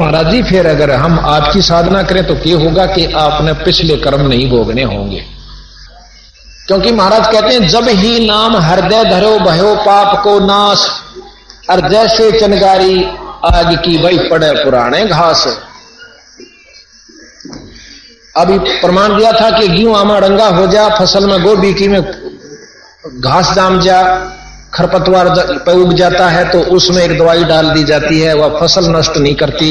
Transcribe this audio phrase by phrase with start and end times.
[0.00, 4.26] महाराज जी, फिर अगर हम आपकी साधना करें तो क्या होगा कि आपने पिछले कर्म
[4.28, 5.24] नहीं भोगने होंगे।
[6.66, 10.88] क्योंकि महाराज कहते हैं, जब ही नाम हृदय धरो भयो पाप को नाश,
[11.70, 13.04] और जैसे चनगारी
[13.44, 15.46] आग की वही पड़े पुराने घास।
[18.36, 22.02] अभी प्रमाण दिया था कि गेहूँ आमा रंगा हो जा, फ़सल में गोभी की में
[23.20, 24.00] घास जाम जा
[24.72, 25.26] खरपतवार
[25.70, 29.34] उग जाता है तो उसमें एक दवाई डाल दी जाती है, वह फ़सल नष्ट नहीं
[29.34, 29.68] करती,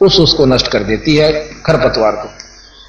[0.00, 1.32] उस उसको नष्ट कर देती है
[1.66, 2.28] खरपतवार को।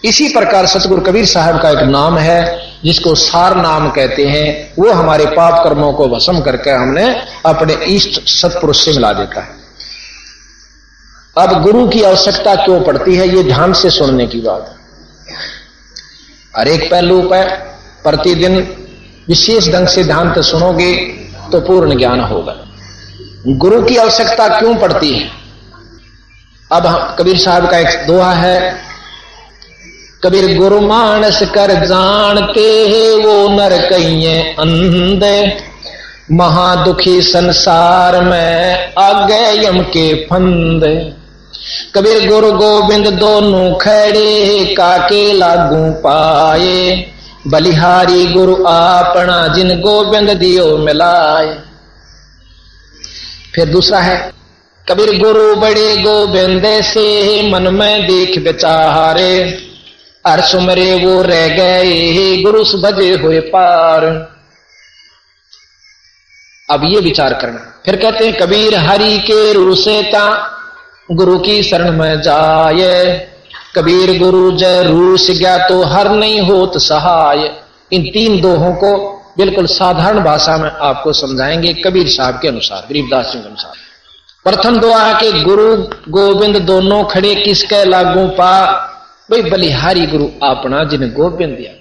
[0.04, 2.40] इसी प्रकार सतगुरु कबीर साहब का एक नाम है,
[2.84, 7.06] जिसको सार नाम कहते हैं, वो हमारे पाप कर्मों को भस्म करके हमने
[7.46, 9.64] अपने इष्ट सतपुरुष से मिला देता है।
[11.38, 14.74] अब गुरु की आवश्यकता क्यों पड़ती है, ये ध्यान से सुनने की बात
[16.54, 17.50] हर एक पहलू पर
[18.04, 18.58] प्रतिदिन
[19.28, 20.92] विशेष ढंग से ध्यान तो सुनोगे
[21.60, 22.56] पूर्ण ज्ञान होगा।
[23.48, 25.30] गुरु की आवश्यकता क्यों पड़ती है?
[26.72, 28.76] अब कबीर साहब का एक दोहा है,
[30.24, 35.58] कबीर गुरु मानस कर जानते वो नर कहिए अंधे।
[36.32, 41.14] महादुखी संसार में आगे यम के फंदे।
[41.96, 47.06] कबीर गुरु गोविंद दोनों खड़े काके लागू पाए।
[47.48, 51.60] बलिहारी गुरु आपना जिन गोविंद दियो मिलाए।
[53.56, 54.34] फिर दूसरा है,
[54.90, 59.62] कबीर गुरु बड़े गोविंद से मन में देख बेचारे
[60.28, 64.06] हर सुमरे वो रह गए, गुरु भजे हुए पार।
[66.72, 70.26] अब ये विचार करना। फिर कहते हैं, कबीर हरि के रुसेता
[71.12, 73.35] गुरु की शरण में जाए।
[73.76, 77.52] कबीर गुरु जय रूस गया तो हर नहीं होत सहाय।
[77.92, 83.26] इन तीन दोहों को बिल्कुल साधारण भाषा में आपको समझाएँगे कबीर साहब के अनुसार, गरीबदास
[83.26, 83.74] जी के अनुसार।
[84.44, 85.76] प्रथम दुआ है कि गुरु
[86.10, 88.66] गोविंद दोनों खड़े, किसके लागू पा?
[89.32, 91.72] भाई बलिहारी गुरु अपना जिन गोविंद दिया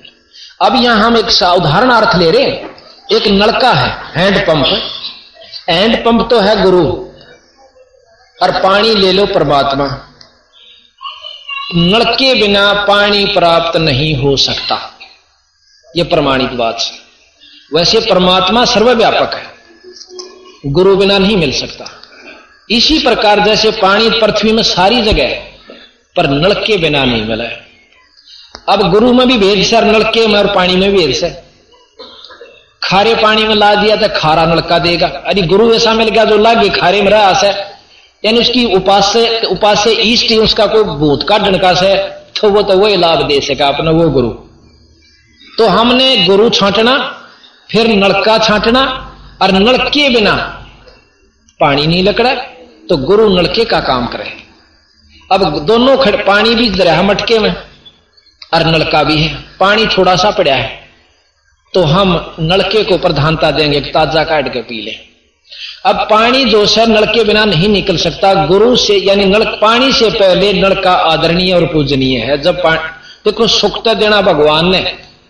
[0.66, 2.71] अब यहाँ हम एक साधारण अर्थ ले रहे हैं।
[3.12, 4.66] एक नलका है, हैंड पंप।
[5.71, 6.87] हैंड पंप तो है गुरु।
[8.43, 10.14] और पानी ले लो परमात्मा।
[11.73, 14.99] नल के बिना पानी प्राप्त नहीं हो सकता।
[15.97, 16.91] यह प्रमाणित बात है।
[17.75, 19.55] वैसे परमात्मा सर्वव्यापक है।
[20.67, 22.03] गुरु बिना नहीं मिल सकता।
[22.71, 25.59] इसी प्रकार जैसे पानी पृथ्वी में सारी जगह है,
[26.17, 27.67] पर नल के बिना नहीं मिला है।
[28.69, 31.43] अब गुरु में भी भेद से और नलके में और पानी में भी भेद से।
[32.83, 36.37] खारे पानी में ला दिया तो खारा नलका देगा। अरे गुरु ऐसा मिल गया जो
[36.37, 37.74] लागे खारे में रहा है।
[38.25, 39.12] यानी उसकी उपास
[39.49, 41.95] उपास ईष्ट ही उसका कोई भूत का डनका से
[42.37, 44.31] तो वो तो वही लाभ दे सका अपना वो गुरु।
[45.59, 46.95] तो हमने गुरु छांटना,
[47.71, 48.83] फिर नलका छांटना
[49.43, 50.35] और नलके बिना
[51.61, 52.35] पानी नहीं लकड़ा
[52.89, 54.33] तो गुरु नलके का काम करे।
[55.31, 57.55] अब दोनों खड़, पानी भी दरिया मटके में
[58.53, 60.83] और नलका भी है। पानी थोड़ा सा पड़ा है
[61.75, 62.09] तो हम
[62.41, 64.99] नलके को प्रधानता देंगे, ताज़ा काट के पी लें।
[65.84, 69.93] अब पानी जो है नल के बिना नहीं निकल सकता। गुरु से, यानी नल पानी
[69.93, 72.62] से पहले नल का आदरणीय और पूजनीय है। जब
[73.25, 74.81] देखो, सुख तो देना भगवान ने,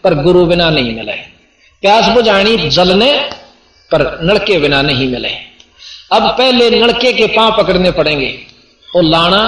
[0.05, 1.13] पर गुरु बिना नहीं मिले।
[1.83, 3.13] प्यास बुझानी जल ने,
[3.91, 5.29] पर नलके बिना नहीं मिले।
[6.13, 8.29] अब पहले नलके के पाँव पकड़ने पड़ेंगे।
[8.89, 9.43] वो लाना,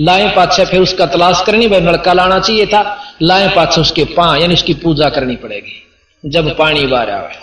[0.00, 2.82] लाए पाछे फिर उसका तलाश करनी, भाई नलका लाना चाहिए था।
[3.22, 5.74] लाए पाछे उसके पाँव, यानी उसकी पूजा करनी पड़ेगी,
[6.24, 7.40] जब पानी बाहर आवे।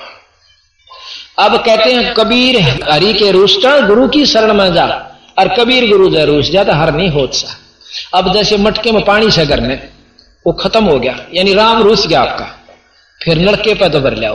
[1.40, 4.86] अब कहते हैं, कबीर हरि के रूष्टा गुरु की शरण में जा।
[5.40, 7.56] और कबीर गुरु जय रूस जा तो हर नहीं होत सा
[8.14, 9.76] अब जैसे मटके में पानी से करने
[10.46, 12.46] वो खत्म हो गया। यानी राम रूस गया आपका।
[13.20, 14.32] फिर नलके पर तो भर लिया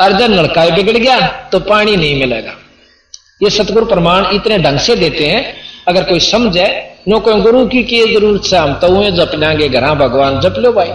[0.00, 1.18] और जब नलका बिगड़ गया
[1.52, 2.54] तो पानी नहीं मिलेगा।
[3.42, 5.42] ये सतगुरु प्रमाण इतने ढंग से देते हैं,
[5.88, 6.66] अगर कोई समझे,
[7.08, 10.72] नो कोई गुरु की किए ज़रूरत से हम तो जप लेंगे, घर भगवान जप लो
[10.72, 10.90] भाई।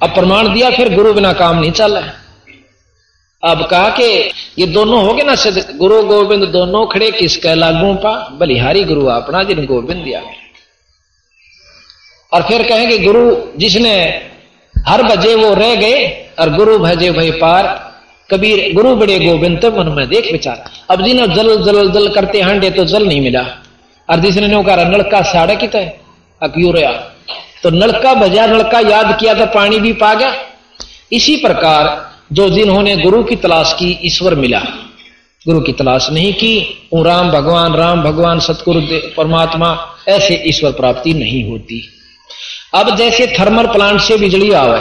[0.00, 2.12] अब प्रमाण दिया, फिर गुरु बिना काम नहीं चल रहा
[3.44, 4.04] अब कहा कि
[4.58, 8.12] ये दोनों हो गए ना सिद्ध। गुरु गोविंद दोनों खड़े किसके लागू पा?
[8.38, 10.20] बलिहारी गुरु अपना जिन गोविंद दिया
[12.32, 13.24] और फिर कहेंगे गुरु
[13.58, 13.94] जिसने
[14.74, 16.06] हर बजे वो रह गए,
[16.40, 17.66] और गुरु भजे भाई पार,
[18.30, 22.40] कबीर, गुरु बड़े गोविंद तो मन में देख विचार। अब जिन्हें जल जल जल करते
[22.40, 23.42] हांडे तो जल नहीं मिला।
[24.08, 25.92] और जिसने नो कहा नलका साढ़े की तय
[26.40, 26.92] अक्यू रहा।
[27.62, 30.34] तो नलका भजा नलका याद किया तो पानी भी पा गया।
[31.12, 31.86] इसी प्रकार
[32.30, 34.60] जो जिन्होंने गुरु की तलाश की, ईश्वर मिला।
[35.46, 36.58] गुरु की तलाश नहीं की
[36.92, 38.80] वो राम भगवान राम भगवान, सतगुरु
[39.16, 39.68] परमात्मा,
[40.08, 41.82] ऐसे ईश्वर प्राप्ति नहीं होती।
[42.74, 44.80] अब जैसे थर्मल प्लांट से बिजली आवे,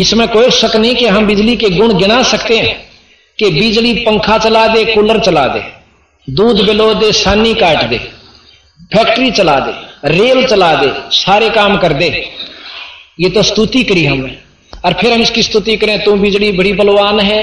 [0.00, 2.76] इसमें कोई शक नहीं कि हम बिजली के गुण गिना सकते हैं,
[3.38, 5.62] कि बिजली पंखा चला दे, कूलर चला दे,
[6.28, 7.98] दूध बिलो दे, सानी काट दे,
[8.94, 9.72] फैक्ट्री चला दे,
[10.08, 12.08] रेल चला दे, सारे काम कर दे।
[13.20, 14.45] ये तो स्तुति करी हमने।
[14.86, 17.42] और फिर हम इसकी स्तुति करें, तू बिजली बड़ी बलवान है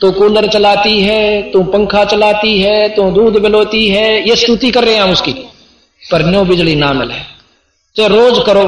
[0.00, 4.84] तो कूलर चलाती है तो पंखा चलाती है तो दूध बिलोती है। ये स्तुति कर
[4.84, 5.32] रहे हैं हम उसकी।
[6.02, 7.14] पर नो बिजली ना मिले।
[7.96, 8.62] तो रोज करो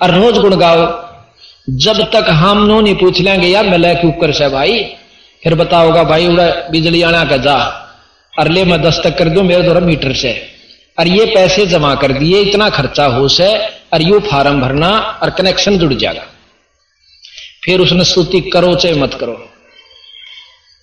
[0.00, 0.86] और रोज गुण गाओ।
[1.70, 4.82] जब तक हम नो नहीं पूछ लेंगे, यार मिले क्यों कर से भाई।
[5.42, 7.56] फिर बताओगा, भाई उड़ा बिजली आना का जा।
[8.32, 10.32] और ले मैं दस्तक कर दू मेरे द्वारा मीटर से।
[10.98, 13.56] और ये पैसे जमा कर दिए, इतना खर्चा हो से
[13.92, 16.24] और यू फार्म भरना और कनेक्शन जुड़ जाएगा।
[17.64, 19.50] फिर उसने स्तुति करो चाहे मत करो।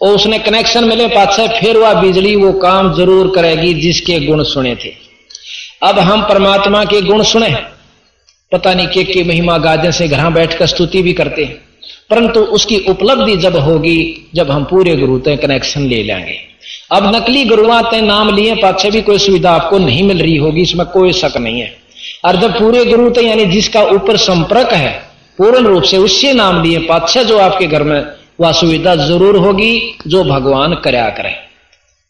[0.02, 4.76] और उसने कनेक्शन मिले पाछे फिर वह बिजली, वो काम ज़रूर करेगी जिसके गुण सुने
[4.76, 4.94] थे।
[5.84, 7.50] अब हम परमात्मा के गुण सुने।
[8.52, 11.56] पता नहीं के के महिमा गादे से घर बैठकर स्तुति भी करते हैं।
[12.10, 16.38] परंतु उसकी उपलब्धि जब होगी, जब हम पूरे गुरु तय कनेक्शन ले लेंगे।
[16.92, 20.62] अब नकली गुरुआ तय नाम लिए पाछे भी कोई सुविधा आपको नहीं मिल रही होगी,
[20.62, 21.78] इसमें कोई शक नहीं है।
[22.26, 26.62] और जब पूरे गुरु तय यानी जिसका ऊपर संपर्क है पूर्ण रूप से उससे नाम
[26.64, 28.02] लिए पाछे जो आपके घर में
[28.40, 31.36] वह सुविधा ज़रूर होगी, जो भगवान करया करे।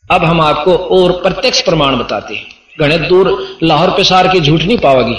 [0.06, 2.46] अब हम आपको और प्रत्यक्ष प्रमाण बताते हैं।
[2.80, 5.18] घने दूर लाहौर पेशार की झूठ नहीं पाओगी।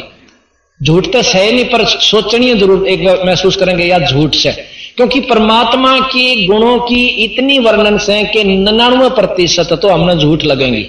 [0.80, 4.52] झूठ तो सह नहीं, पर सोचनी ज़रूर एक महसूस करेंगे, या झूठ से।
[4.96, 10.82] क्योंकि परमात्मा के गुणों की इतनी वर्णन से कि निन्यानवे प्रतिशत तो हमने झूठ लगेंगी।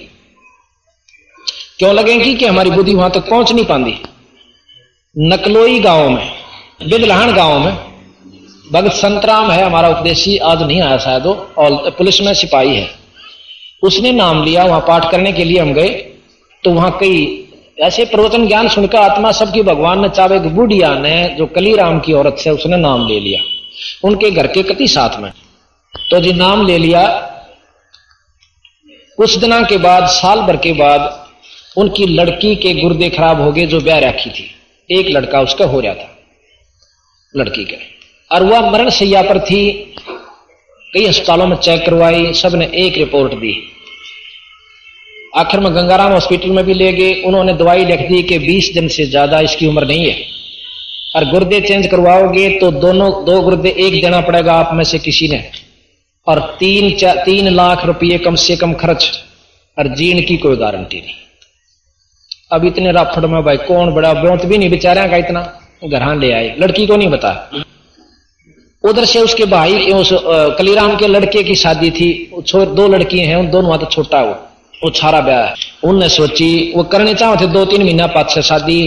[1.80, 3.94] क्यों लगेंगी कि हमारी बुद्धि वहाँ तक पहुँच नहीं पाती
[5.16, 6.43] नकलोई गाँव में
[6.82, 7.78] बिदलहन गाँव में।
[8.72, 12.90] भगत संतराम है, हमारा उपदेशी आज नहीं आया शायद और पुलिस में सिपाही है।
[13.84, 15.90] उसने नाम लिया, वहाँ पाठ करने के लिए हम गए।
[16.64, 17.40] तो वहाँ कई
[17.80, 22.38] ऐसे प्रवचन ज्ञान सुनकर आत्मा सबकी भगवान ने चावे बुढ़िया ने, जो कलीराम की औरत
[22.38, 23.42] से उसने नाम ले लिया।
[24.08, 25.32] उनके घर के कति साथ में।
[26.12, 27.08] तो जी नाम ले लिया।
[29.18, 31.28] कुछ दिना के बाद, साल भर के बाद,
[31.78, 34.56] उनकी लड़की के गुर्दे खराब हो गए, जो ब्याह रखी थी।
[35.00, 36.13] एक लड़का उसका हो रहा था।
[37.34, 37.78] लड़की के।
[38.32, 39.62] और वह मरण सैया पर थी।
[40.94, 43.54] कई अस्पतालों में चेक करवाई सबने एक रिपोर्ट दी।
[45.38, 48.88] आखिर में गंगाराम हॉस्पिटल में भी ले गए। उन्होंने दवाई लिख दी कि 20 दिन
[48.88, 50.18] से ज़्यादा इसकी उम्र नहीं है।
[51.16, 55.28] और गुर्दे चेंज करवाओगे तो दोनों, दो गुर्दे एक देना पड़ेगा आप में से किसी
[55.28, 55.44] ने।
[56.28, 56.90] और तीन
[57.26, 59.12] तीन लाख रुपये कम से कम खर्च।
[59.78, 61.14] और जीण की कोई गारंटी नहीं।
[62.52, 65.42] अब इतने राफड़ में भाई कौन बड़ा, ब्योत भी नहीं बेचारा का इतना।
[65.82, 67.32] घर ले आए। लड़की को नहीं बता
[68.84, 70.10] उधर से उसके भाई, उस
[70.58, 72.10] कलीराम के लड़के की शादी थी।
[72.56, 74.34] दो लड़कियाँ हैं, उन दोनों तो छोटा वो
[74.74, 78.80] वो छारा ब्याह उनने सोची, वो करने चाहो थे दो तीन महीना पाँच छह शादी।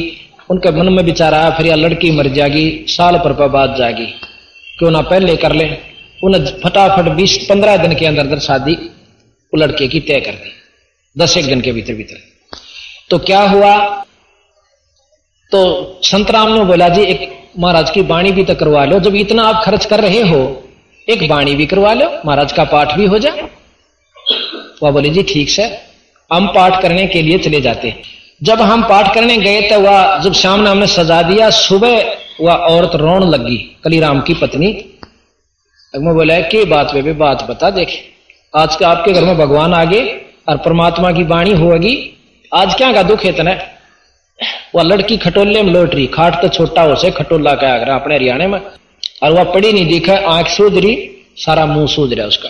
[0.50, 4.06] उनके मन में विचार आया, फिर यह लड़की मर जाएगी, साल पर बाद जाएगी।
[4.78, 5.64] क्यों ना पहले कर ले?
[6.20, 8.76] उन्हें फटाफट बीस, पंद्रह दिन के अंदर अंदर शादी
[9.52, 10.52] लड़के की तय कर दी।
[11.16, 12.16] दस एक दिन के भीतर भीतर
[13.10, 13.74] तो क्या हुआ?
[15.52, 19.42] तो संतराम ने बोला, जी, एक महाराज की बाणी भी तो करवा लो। जब इतना
[19.42, 20.40] आप खर्च कर रहे हो,
[21.08, 23.48] एक बाणी भी करवा लो, महाराज का पाठ भी हो जाए।
[24.82, 25.64] वह बोले, जी, ठीक से
[26.30, 27.94] हम पाठ करने के लिए चले जाते
[28.42, 32.52] जब हम पाठ करने गए तो वह, जब शाम ने हमने सजा दिया, सुबह वह
[32.52, 34.72] औरत रोन लगी, कलीराम की पत्नी।
[35.94, 38.02] मैं बोला, कि बात पे बात बता, देखे।
[38.54, 40.02] आज के आपके घर में भगवान आगे
[40.48, 41.94] और परमात्मा की वाणी होगी।
[42.54, 43.56] आज क्या का दुख है इतना?
[44.74, 48.14] वह लड़की खटोले में लौट रही, खाट तो छोटा हो से खटोला का आगरा अपने
[48.14, 48.60] हरियाणा में,
[49.22, 52.48] और वह पड़ी नहीं दिखा, आँख सूझ रही, सारा मुँह सूझ रहा उसका।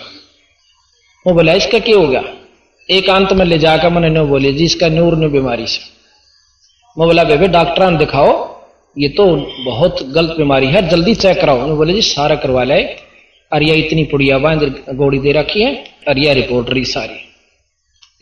[1.27, 2.23] वो बोला, इसका क्या
[2.89, 5.81] एक अंत में ले जाकर मैंने नो बोले, जी, इसका नूर नो बीमारी से।
[6.97, 8.35] मैं बोला, बेबे डॉक्टर ने दिखाओ,
[8.99, 9.25] ये तो
[9.65, 12.97] बहुत गलत बीमारी है, जल्दी चेक कराओ। मैं बोले, जी, सारा करवा लाए
[13.53, 14.63] और यह इतनी पुड़िया बाँध
[14.95, 15.73] गोड़ी दे रखी है,
[16.09, 17.19] और यह रिपोर्ट रही सारी।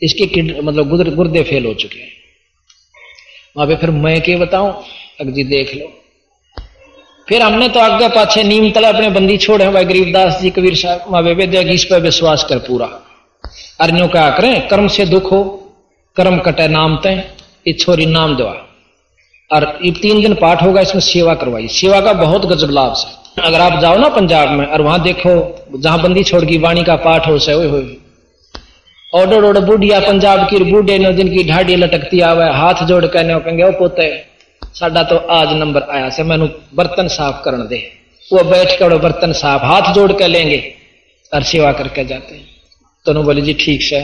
[0.01, 2.24] इसके किड मतलब गुर्दे फेल हो चुके हैं।
[3.57, 4.83] वहाँ पे फिर मैं के बताऊँ?
[5.21, 5.91] अगजी देख लो।
[7.29, 11.05] फिर हमने तो आगे पाछे नीम तला अपने बंदी छोड़े भाई गरीबदास जी, कबीर साहब
[11.11, 12.85] माँ बेबे देगी इस पर विश्वास कर पूरा।
[13.79, 15.43] अर्नियों का करें कर्म से दुख हो,
[16.15, 17.23] कर्म कटे नाम तय
[17.79, 18.55] छोरी नाम दवा।
[19.51, 23.41] और ये तीन दिन पाठ होगा, इसमें सेवा करवाई। सेवा का बहुत गजब लाभ से।
[23.41, 26.95] अगर आप जाओ ना पंजाब में, और वहाँ देखो, जहाँ बंदी छोड़ की, वाणी का
[26.95, 27.81] पाठ हो, से हो
[29.13, 33.63] ओडो ओडो बूढ़िया पंजाब की बूढ़े ने जिनकी ढाडी लटकती आवे, हाथ जोड़ कहने कहेंगे,
[33.63, 34.07] ओ पोते,
[34.73, 37.77] साडा तो आज नंबर आया से मैनू बर्तन साफ़ करने दे।
[38.33, 40.57] वो बैठ कर बर्तन साफ़, हाथ जोड़ के लेंगे,
[41.31, 42.45] और सेवा करके जाते हैं।
[43.05, 43.99] तो बोले, जी ठीक से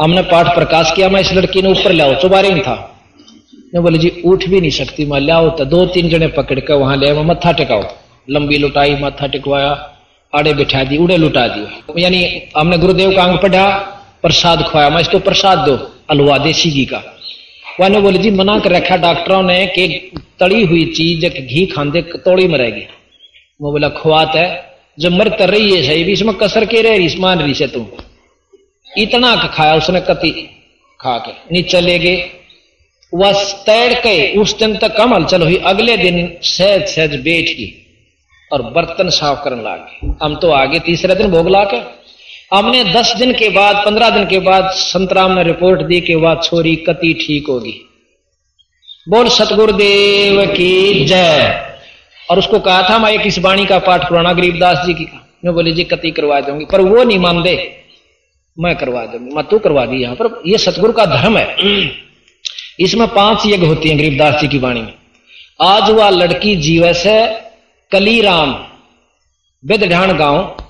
[0.00, 2.76] हमने पाठ प्रकाश किया, मैं इस लड़की ने ऊपर लाओ चुबारे नहीं था।
[3.74, 6.74] ने बोले, जी उठ भी नहीं सकती, मैं लाओ तो दो तीन जने पकड़ कर
[6.74, 7.82] वहाँ ले मत्था टिकाओ।
[8.28, 9.70] लंबी लुटाई, मत्था टिकवाया,
[10.32, 12.20] आड़े बिठा दी, उड़े लुटा दी यानी
[12.56, 13.64] हमने गुरुदेव का अंग पढ़ा
[14.22, 15.76] प्रसाद खुआया। मैं इसको प्रसाद दो,
[16.10, 17.02] अलवा देसी घी का।
[17.80, 19.86] वाने बोले, जी, मना कर रखा डॉक्टरों ने कि
[20.40, 22.86] तड़ी हुई चीज़ जब घी खांदे, तोड़ी मरेगी
[23.60, 24.48] वो बोला, खुआत है
[24.98, 27.66] जब मर कर रही है, सही भी, इसमें कसर के रह रही मान रही से
[27.66, 27.86] तुम
[28.98, 30.30] इतना खाया उसने कति
[31.00, 32.30] खा के। नहीं चले गए।
[33.12, 37.72] वह तैर के उस दिन तक कम हलचल हुई अगले दिन सहज सहज बैठ गई
[38.50, 41.80] और बर्तन साफ़ करने लगे हम तो आगे तीसरे दिन भोग ला के
[42.54, 46.34] हमने दस दिन के बाद, पंद्रह दिन के बाद संतराम ने रिपोर्ट दी कि वह
[46.34, 47.74] छोरी कति ठीक होगी।
[49.08, 51.68] बोल, सतगुरुदेव की जय।
[52.30, 55.06] और उसको कहा था, मैं एक इस वाणी का पाठ पुराना गरीबदास जी की
[55.44, 57.82] मैं बोली, जी, कति करवा दूँगी, पर वो नहीं मान दे
[58.58, 61.56] मैं करवा दूँगी, मैं तू करवा दी यहाँ पर। ये सतगुरु का धर्म है।
[62.80, 64.94] इसमें पाँच यज्ञ होती हैं गरीबदास जी की वाणी में।
[65.62, 67.52] आज वह लड़की जीवस है
[67.90, 68.66] कली कलीराम
[69.64, 70.61] बिदढान गाँव।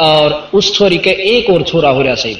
[0.00, 2.36] और उस छोरी के एक और छोरा हो रहा सही।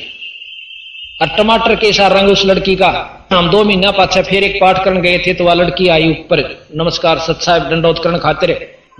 [1.23, 2.91] और टमाटर के सा रंग उस लड़की का।
[3.33, 6.67] हम दो महीना पाछे फिर एक पाठ करने गए थे तो वह लड़की आई ऊपर।
[6.75, 8.51] नमस्कार सत साहब, दंडोत करण खातिर।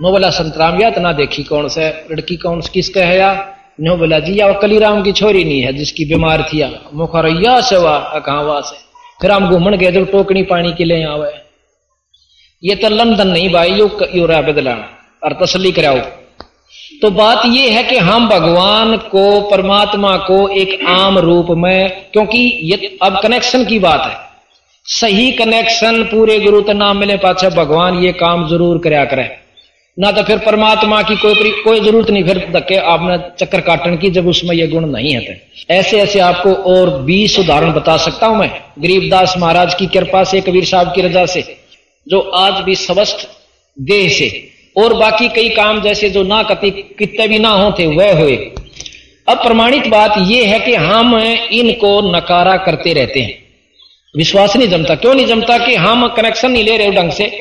[0.01, 3.31] नो बोला संतराम या तना देखी कौन से लड़की कौन किसका है या?
[3.81, 6.63] नो बोला जी, या कलीराम की छोरी नहीं है जिसकी बीमार थी
[6.93, 8.75] मुखरैया से वाह कहा वहाँ से।
[9.21, 11.33] फिर हम घूमन गए जब टोकनी पानी के लिए आवे।
[12.63, 14.89] ये तो लंदन नहीं भाई, यो यो रहा बदलाना।
[15.23, 15.99] और तसली कराओ।
[17.01, 22.39] तो बात यह है कि हम भगवान को, परमात्मा को एक आम रूप में, क्योंकि
[22.63, 24.15] ये अब कनेक्शन की बात है।
[24.85, 29.29] सही कनेक्शन पूरे गुरु तो नाम मिले, पाछे भगवान ये काम ज़रूर कराया करे।
[29.97, 34.09] ना तो फिर परमात्मा की कोई कोई ज़रूरत नहीं, फिर धक्के आपने चक्कर काटने की,
[34.09, 35.41] जब उसमें ये गुण नहीं है।
[35.71, 40.41] ऐसे ऐसे आपको और बीस उदाहरण बता सकता हूँ मैं। गरीबदास महाराज की कृपा से,
[40.41, 41.43] कबीर साहब की रजा से,
[42.07, 43.27] जो आज भी स्वस्थ
[43.77, 44.29] देह से
[44.75, 48.35] और बाकी कई काम जैसे जो ना कति कितने भी ना होते, वह हुए।
[49.27, 53.39] अब प्रमाणित बात यह है कि हम इनको नकारा करते रहते हैं।
[54.15, 57.31] विश्वास नहीं जमता। क्यों नहीं जमता कि हम कनेक्शन नहीं ले रहे ढंग से?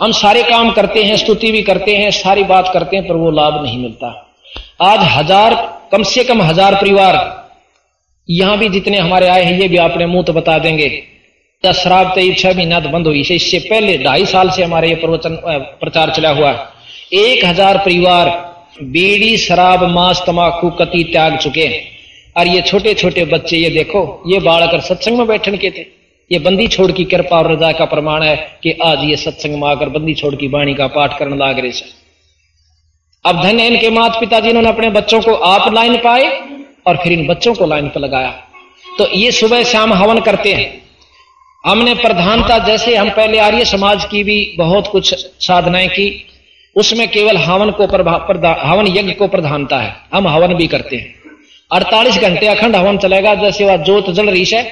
[0.00, 3.30] हम सारे काम करते हैं, स्तुति भी करते हैं, सारी बात करते हैं, पर वो
[3.30, 4.08] लाभ नहीं मिलता।
[4.82, 5.54] आज हज़ार,
[5.92, 7.14] कम से कम हज़ार परिवार
[8.28, 10.88] यहाँ भी जितने हमारे आए हैं, ये भी आपने मुँह तो बता देंगे।
[11.66, 14.88] दस शराब तो छह महीना तो बंद हुई। से इससे पहले ढाई साल से हमारे
[14.88, 15.38] ये प्रवचन
[15.80, 18.30] प्रचार चला हुआ। है एक हज़ार परिवार
[18.84, 21.84] बीड़ी, शराब, मांस तमाकू कति त्याग चुके हैं।
[22.36, 25.84] और ये छोटे छोटे बच्चे, ये देखो, ये बालकर सत्संग में बैठने के थे,
[26.30, 29.68] ये बंदी छोड़ की कृपा और रजा का प्रमाण है कि आज ये सत्संग में
[29.68, 31.72] आकर बंदी छोड़ की वाणी का पाठ करने लाग रहे
[33.24, 36.30] अब धन इनके माता पिता जिन्होंने अपने बच्चों को आप लाइन पाए
[36.86, 38.30] और फिर इन बच्चों को लाइन पर लगाया।
[38.98, 40.68] तो ये सुबह शाम हवन करते हैं।
[41.66, 46.06] हमने प्रधानता जैसे हम पहले आर्य समाज की भी बहुत कुछ साधनाएँ की
[46.76, 51.14] उसमें केवल हवन को हवन यज्ञ को प्रधानता है। हम हवन भी करते हैं।
[51.70, 54.62] अड़तालीस घंटे अखंड हवन चलेगा जैसे वह जोत जल रही है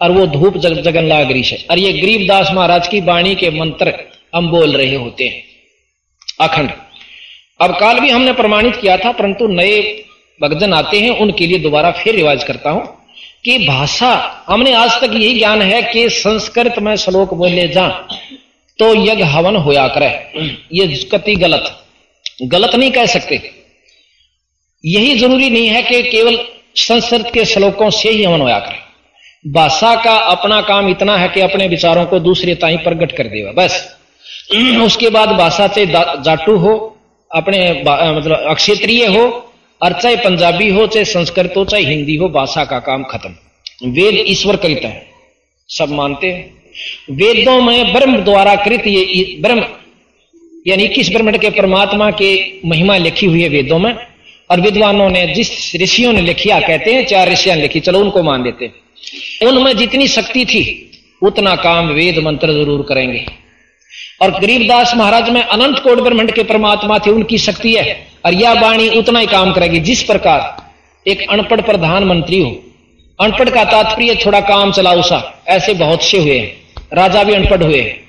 [0.00, 3.50] और वो धूप जग, जगन लाग रही है। और ये गरीबदास महाराज की वाणी के
[3.50, 3.94] मंत्र
[4.34, 5.42] हम बोल रहे होते हैं
[6.40, 6.70] अखंड।
[7.60, 9.80] अब काल भी हमने प्रमाणित किया था परंतु नए
[10.40, 12.86] भक्तजन आते हैं उनके लिए दोबारा फिर रिवाज करता हूँ।
[13.44, 17.88] कि भाषा, हमने आज तक यही ज्ञान है कि संस्कृत में श्लोक बोले जा
[18.78, 20.08] तो यज्ञ हवन होया करे।
[20.72, 21.84] ये कति गलत।
[22.42, 23.40] गलत नहीं कह सकते।
[24.84, 26.38] यही ज़रूरी नहीं है कि केवल
[26.76, 31.40] संस्कृत के श्लोकों से ही हवन होया करे। भाषा का अपना काम इतना है कि
[31.40, 33.96] अपने विचारों को दूसरे ताई प्रकट कर देगा बस।
[34.82, 36.96] उसके बाद भाषा से जाटू हो,
[37.30, 39.47] अपने मतलब अक्षेत्रीय हो
[39.80, 44.24] और चाहे पंजाबी हो, चाहे संस्कृत हो, चाहे हिंदी हो, भाषा का काम खत्म। वेद
[44.28, 45.06] ईश्वर कृत है।
[45.68, 49.64] सब मानते हैं। वेदों में ब्रह्म द्वारा कृत ये ब्रह्म,
[50.66, 52.30] यानी इक्कीस ब्रह्मंड के परमात्मा के
[52.64, 53.94] महिमा लिखी हुई है वेदों में।
[54.50, 58.42] और विद्वानों ने जिस ऋषियों ने लिखिया कहते हैं, चार ऋषियाँ लिखी, चलो उनको मान
[58.42, 58.70] देते
[59.46, 60.62] उनमें जितनी शक्ति थी,
[61.22, 63.26] उतना काम वेद मंत्र ज़रूर करेंगे।
[64.22, 68.60] और गरीबदास महाराज में अनंत कोट ब्रह्मंड के परमात्मा थे, उनकी शक्ति है। और यह
[68.60, 70.56] वाणी उतना ही काम करेगी, जिस प्रकार
[71.10, 72.56] एक अनपढ़ प्रधानमंत्री हो।
[73.20, 76.52] अनपढ़ का तात्पर्य थोड़ा काम चलाओ सा, ऐसे बहुत से हुए हैं।
[76.92, 78.08] राजा भी अनपढ़ हुए हैं।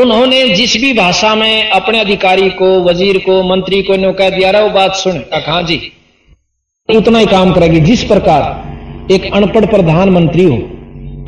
[0.00, 4.50] उन्होंने जिस भी भाषा में अपने अधिकारी को, वज़ीर को, मंत्री को नो कह दिया
[4.50, 5.92] वो बात सुन। कहा जी?
[6.96, 8.66] उतना ही काम करेगी, जिस प्रकार
[9.12, 10.56] एक अनपढ़ प्रधानमंत्री हो।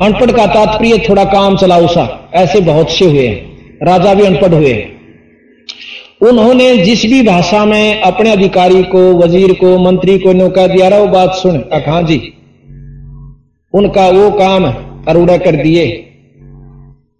[0.05, 3.48] अनपढ़ का तात्पर्य थोड़ा काम चलाऊ सा, ऐसे बहुत से हुए हैं।
[3.83, 4.97] राजा भी अनपढ़ हुए। हैं
[6.21, 10.99] उन्होंने जिस भी भाषा में अपने अधिकारी को, वज़ीर को, मंत्री को नौका दिया, रहा
[10.99, 11.57] वो बात सुन।
[11.87, 12.17] हाँ जी,
[13.73, 14.65] उनका वो काम
[15.07, 15.85] अरूड़ा कर दिए।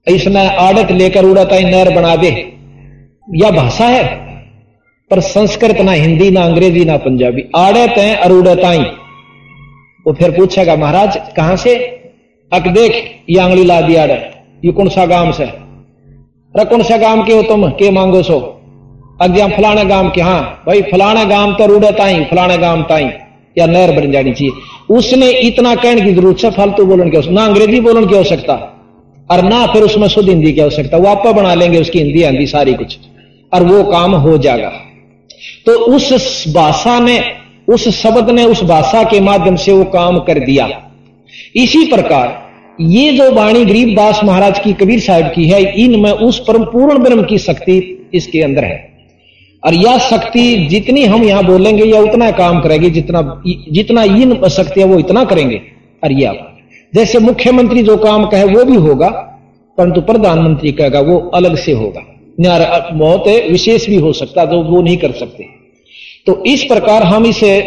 [0.07, 2.29] इसने आड़त लेकर उड़ाता नहर बना दे।
[3.35, 4.03] या भाषा है,
[5.11, 8.83] पर संस्कृत ना हिंदी, ना अंग्रेज़ी, ना पंजाबी। आड़त है अरूड़ताई
[10.05, 11.75] वो फिर पूछेगा, महाराज, कहाँ से?
[12.51, 14.05] अक देख, ये आंगली ला दिया
[14.65, 15.45] ये कौन सा गाँव से?
[16.59, 17.69] अरे कौन सा गाँव के हो तुम?
[17.69, 18.61] के मांगो सो?
[19.21, 23.03] अज्ञा फलाना गाँव के हाँ। भाई फलाना गाँव तो रूढ़त आई फलाना गाँव ताई।
[23.57, 24.51] या नहर बन जानी चाहिए।
[24.95, 28.53] उसने इतना कहने की ज़रूरत है फालतू बोलन की ना अंग्रेज़ी बोलन की आवश्यकता।
[29.31, 32.47] और ना फिर उसमें शुद्ध हिंदी की आवश्यकता। वो आप बना लेंगे उसकी हिंदी आंदी
[32.47, 32.97] सारी कुछ।
[33.53, 34.71] और वो काम हो जाएगा।
[35.65, 37.23] तो उस भाषा ने,
[37.69, 40.69] उस शब्द ने उस भाषा के माध्यम से वो काम कर दिया।
[41.55, 42.48] इसी प्रकार
[42.79, 47.23] ये जो वाणी गरीबदास महाराज की कबीर साहब की है इनमें उस परम पूर्ण ब्रह्म
[47.23, 47.77] की शक्ति
[48.13, 48.77] इसके अंदर है।
[49.63, 54.81] और यह शक्ति जितनी हम यहाँ बोलेंगे या उतना काम करेगी, जितना जितना इन शक्ति
[54.81, 55.61] है वो इतना करेंगे।
[56.03, 56.45] और यह
[56.93, 59.09] जैसे मुख्यमंत्री जो काम कहे, वो भी होगा,
[59.77, 62.05] परंतु प्रधानमंत्री कहेगा, वो अलग से होगा।
[62.93, 65.45] बहुत विशेष भी हो सकता जो वो नहीं कर सकते।
[66.25, 67.59] तो इस प्रकार हम इसे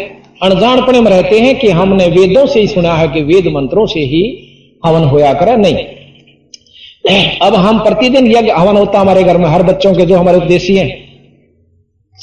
[0.43, 3.99] अनजानपणे में रहते हैं कि हमने वेदों से ही सुना है कि वेद मंत्रों से
[3.99, 4.23] ही
[4.85, 5.55] हवन होया करे?
[5.57, 5.77] नहीं।
[7.41, 10.75] अब हम प्रतिदिन यज्ञ, हवन होता हमारे घर में, हर बच्चों के जो हमारे उपदेशी
[10.75, 11.03] हैं।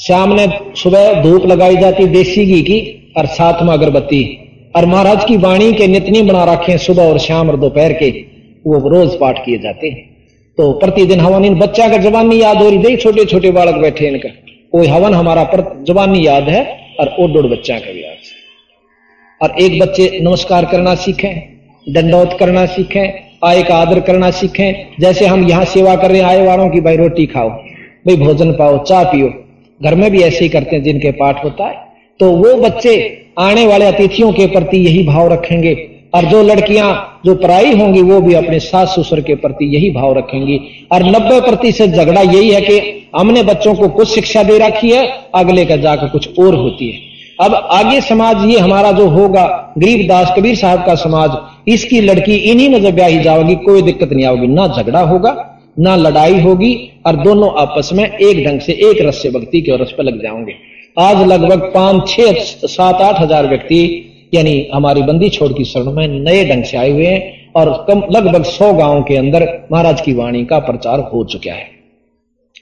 [0.07, 4.37] शाम ने सुबह धूप लगाई जाती देसी घी की, और साथ में अगरबत्ती।
[4.75, 8.09] और महाराज की वाणी के नितनी बना रखे सुबह और शाम और दोपहर के,
[8.67, 10.17] वो रोज पाठ किए जाते हैं।
[10.57, 14.29] तो प्रतिदिन हवन, इन बच्चा का जवानी याद हो रही छोटे छोटे बालक बैठे इनका।
[14.71, 18.17] कोई हवन हमारा पर जवानी याद है, और ओ डोड़ बच्चा का भी याद
[19.41, 21.50] और एक बच्चे नमस्कार करना सीखें।
[21.89, 23.13] दंडौत करना सीखें,
[23.45, 26.81] आय का आदर करना सीखें। जैसे हम यहाँ सेवा कर रहे हैं आए वालों की,
[26.81, 29.33] भाई रोटी खाओ, भाई भोजन पाओ, चाय पियो।
[29.83, 31.75] घर में भी ऐसे ही करते हैं, जिनके पाठ होता है।
[32.19, 37.35] तो वो बच्चे आने वाले अतिथियों के प्रति यही भाव रखेंगे। और जो लड़कियाँ, जो
[37.35, 40.59] पराई होंगी, वो भी अपने सास ससुर के प्रति यही भाव रखेंगी।
[40.91, 45.07] और नब्बे प्रतिशत झगड़ा यही है कि हमने बच्चों को कुछ शिक्षा दे रखी है,
[45.35, 47.10] अगले का जाकर कुछ और होती है।
[47.41, 51.31] अब आगे समाज ये हमारा जो होगा, गरीब दास कबीर साहब का समाज,
[51.67, 55.95] इसकी लड़की इन्हीं में जब ब्याही जाओगी, कोई दिक्कत नहीं आओगी। ना झगड़ा होगा, ना
[55.95, 56.73] लड़ाई होगी,
[57.07, 60.21] और दोनों आपस में एक ढंग से, एक रस से भक्ति के रस पर लग
[60.23, 60.53] जाओगे।
[60.99, 62.33] आज लगभग पाँच, छह,
[62.67, 63.81] सात, आठ हज़ार व्यक्ति,
[64.33, 68.03] यानी हमारी बंदी छोड़ की शरण में नए ढंग से आए हुए हैं, और कम,
[68.11, 71.69] लगभग सौ गाँव के अंदर महाराज की वाणी का प्रचार हो चुका है।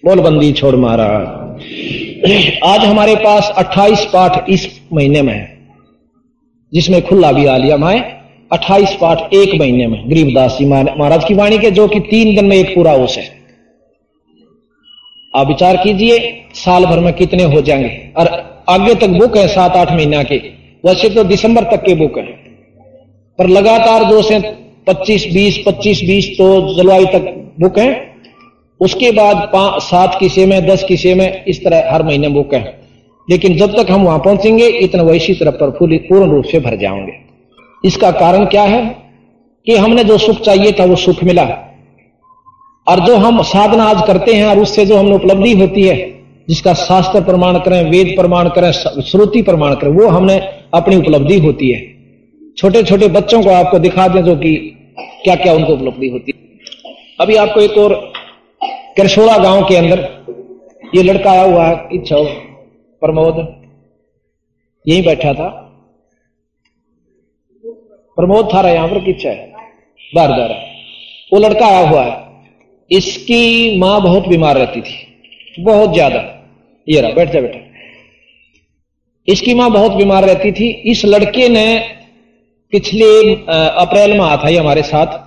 [0.06, 2.09] बोल बंदी छोड़ महाराज।
[2.64, 5.58] आज हमारे पास 28 पाठ इस महीने में है,
[6.74, 11.58] जिसमें खुला भी आलिया माए 28 पाठ एक महीने में, गरीबदास जी महाराज की वाणी
[11.58, 13.40] के, जो कि तीन दिन में एक पूरा ओस है
[15.36, 18.12] आप विचार कीजिए, साल भर में कितने हो जाएँगे?
[18.18, 18.28] और
[18.70, 20.36] आगे तक बुक है, सात आठ महीना के।
[20.86, 22.26] वैसे तो दिसंबर तक के बुक है।
[23.38, 24.40] पर लगातार जो से
[24.88, 28.09] पच्चीस, बीस पच्चीस, बीस तो जलवायु तक बुक है।
[28.82, 32.80] उसके बाद सात किसे में दस किसे में इस तरह हर महीने बुक है
[33.30, 37.30] लेकिन जब तक हम वहाँ पहुँचेंगे, इतना वैसी तरह पर पूर्ण रूप से भर जाओगे
[37.86, 38.96] इसका कारण क्या है?
[39.66, 41.44] कि हमने जो सुख चाहिए था, वो सुख मिला।
[42.88, 45.96] और जो हम साधना आज करते हैं, और उससे जो हमें उपलब्धि होती है,
[46.50, 50.38] जिसका शास्त्र प्रमाण करें, वेद प्रमाण करें, श्रुति प्रमाण करें, वो हमने
[50.74, 51.82] अपनी उपलब्धि होती है।
[52.58, 54.56] छोटे छोटे बच्चों को आपको दिखा दें जो कि
[55.24, 56.60] क्या क्या उनको उपलब्धि होती है।
[57.20, 58.14] अभी आपको एक और
[59.00, 60.00] करशोड़ा गाँव के अंदर
[60.96, 62.16] ये लड़का आया हुआ है, इच्छा
[63.02, 63.38] प्रमोद।
[64.86, 65.48] यही बैठा था।
[68.18, 69.48] प्रमोद था रहा, यहाँ पर किच्छा है।
[70.16, 70.50] बार बार
[71.32, 72.18] वो लड़का आया हुआ है।
[72.92, 76.20] इसकी माँ बहुत बीमार रहती थी। बहुत ज़्यादा।
[76.88, 77.60] ये रहा, बैठ जा बेटा।
[79.28, 81.66] इसकी माँ बहुत बीमार रहती थी। इस लड़के ने
[82.74, 85.18] पिछले अप्रैल में आता ये हमारे साथ।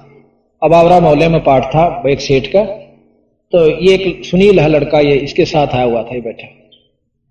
[0.62, 2.62] अबावरा मोहल्ले में पाठ था, एक सेठ का।
[3.52, 6.46] तो ये एक सुनील है लड़का, ये इसके साथ आया हुआ था, ये बैठा।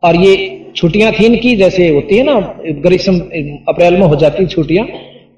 [0.04, 0.34] और ये
[0.76, 2.40] छुट्टियाँ थी इनकी, जैसे होती है ना,
[2.82, 3.20] ग्रीष्म,
[3.70, 4.86] अप्रैल में हो जाती छुट्टियाँ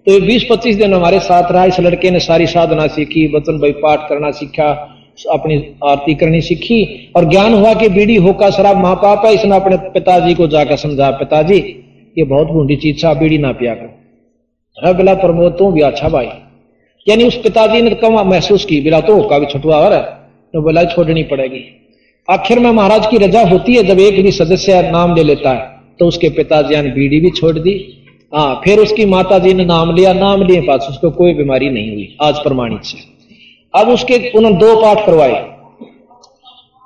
[0.06, 3.60] तो ये बीस पच्चीस दिन हमारे साथ रहा। इस लड़के ने सारी साधना सीखी बचन
[3.60, 4.70] भाई पाठ करना सीखा,
[5.32, 9.78] अपनी आरती करनी सीखी, और ज्ञान हुआ कि बीड़ी होका शराब महापाप है, इसने अपने
[9.92, 11.60] पिताजी को जाकर समझा, पिताजी,
[12.18, 16.28] ये बहुत बूढ़ी चीज़ था बीड़ी ना पिया कर। बिला प्रमोद, तू भी अच्छा भाई।
[17.08, 19.96] यानी उस पिताजी ने कम महसूस की, बिला तो होका भी छुटवा और
[20.54, 21.64] तो बोला छोड़नी पड़ेगी।
[22.28, 25.72] आखिर में महाराज की रजा होती है, जब एक भी सदस्य नाम ले लेता है
[26.00, 27.74] तो उसके पिताजी ने बीड़ी भी छोड़ दी।
[28.34, 31.92] हाँ फिर उसकी माता जी ने नाम लिया, नाम लिए पास उसको कोई बीमारी नहीं
[31.92, 32.98] हुई, आज प्रमाणित से
[33.74, 35.42] अब उसके उन्होंने दो पाठ करवाए।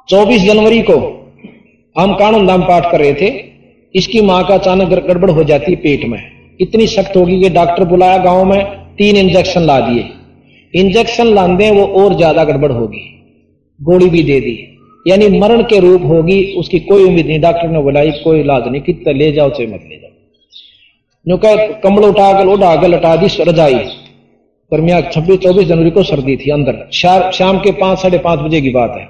[0.10, 0.98] 24 जनवरी को
[1.96, 3.30] हम कानून नाम पाठ कर रहे थे,
[3.96, 6.20] इसकी माँ का अचानक गड़बड़ हो जाती पेट में।
[6.62, 8.64] इतनी सख्त होगी कि डॉक्टर बुलाया गाँव में,
[8.98, 10.10] तीन इंजेक्शन ला दिए।
[10.74, 13.04] इंजेक्शन लाते वो और ज़्यादा गड़बड़ होगी।
[13.80, 17.82] गोली भी दे दी। यानी मरण के रूप होगी, उसकी कोई उम्मीद नहीं। डॉक्टर ने
[17.82, 20.12] बुलाई कोई इलाज नहीं, कितना ले जाओ चाहे मत ले जाओ।
[21.28, 23.74] जो कह, कमल उठा कर उठा कर लटा दी, रजाई।
[24.72, 26.90] गर्मिया छब्बीस, चौबीस जनवरी को सर्दी थी अंदर।
[27.34, 29.08] शाम के पाँच, साढ़े पाँच बजे की बात है।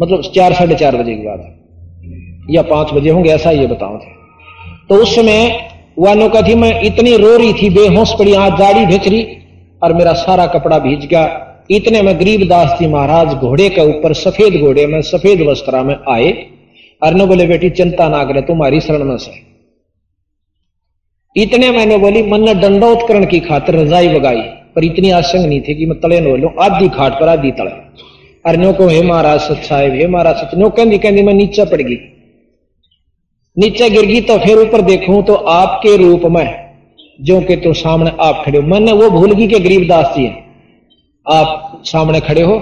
[0.00, 3.98] मतलब चार, साढ़े चार बजे की बात है। या पाँच बजे होंगे, ऐसा ये बताओ
[3.98, 4.10] थे।
[4.88, 8.86] तो उस समय वह नौका थी, मैं इतनी रो रही थी, बेहोश पड़ी, आज गाड़ी
[8.86, 9.26] भेज रही,
[9.82, 14.60] और मेरा सारा कपड़ा भीज गया इतने में गरीबदास जी महाराज घोड़े के ऊपर सफ़ेद
[14.60, 16.30] घोड़े में, सफ़ेद वस्त्रा में आए।
[17.02, 19.32] अरने बोले, बेटी, चिंता ना करे, तुम्हारी शरण में से।
[21.36, 24.40] इतने मैंने बोली, मन ने दंडोत्करण की खातिर रजाई बगाई
[24.76, 27.70] पर इतनी आशंक नहीं थी कि मैं तले नो लू आधी खाट पर आधी तले।
[28.44, 31.80] अरण्यों को हे महाराज सच साहेब, हे महाराज सच। नो कहती कहती मैं नीचे पड़
[31.82, 31.96] गई।
[33.56, 36.46] नीचे गिर गई तो फिर ऊपर देखूँ तो आपके रूप में
[37.20, 40.49] जो कि तो सामने आप खड़े हो। मैंने वो भूल गई कि गरीबदास जी हैं।
[41.30, 42.54] आप सामने खड़े हो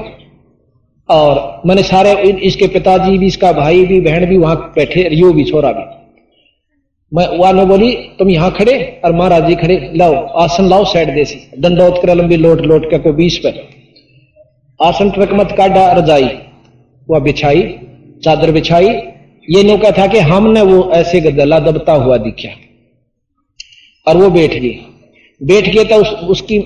[1.09, 5.44] और मैंने सारे इसके पिताजी भी, इसका भाई भी, बहन भी वहाँ बैठे, यू भी,
[5.44, 5.85] छोरा भी।
[7.12, 11.61] मैं वाले बोली, तुम यहाँ खड़े और महाराज जी खड़े, लाओ, आसन लाओ साइड देसी।
[11.61, 13.68] दंडोत कर लंबी लोट लोट के को बीस पर।
[14.81, 16.28] आसन ट्रक मत काटा, रजाई।
[17.11, 17.62] वह बिछाई,
[18.24, 18.88] चादर बिछाई।
[19.50, 22.48] ये नौका था कि हमने वो ऐसे गदला दबता हुआ दिखा।
[24.07, 24.78] और वो बैठ गई।
[25.40, 26.59] बैठ गए तो उस, उसकी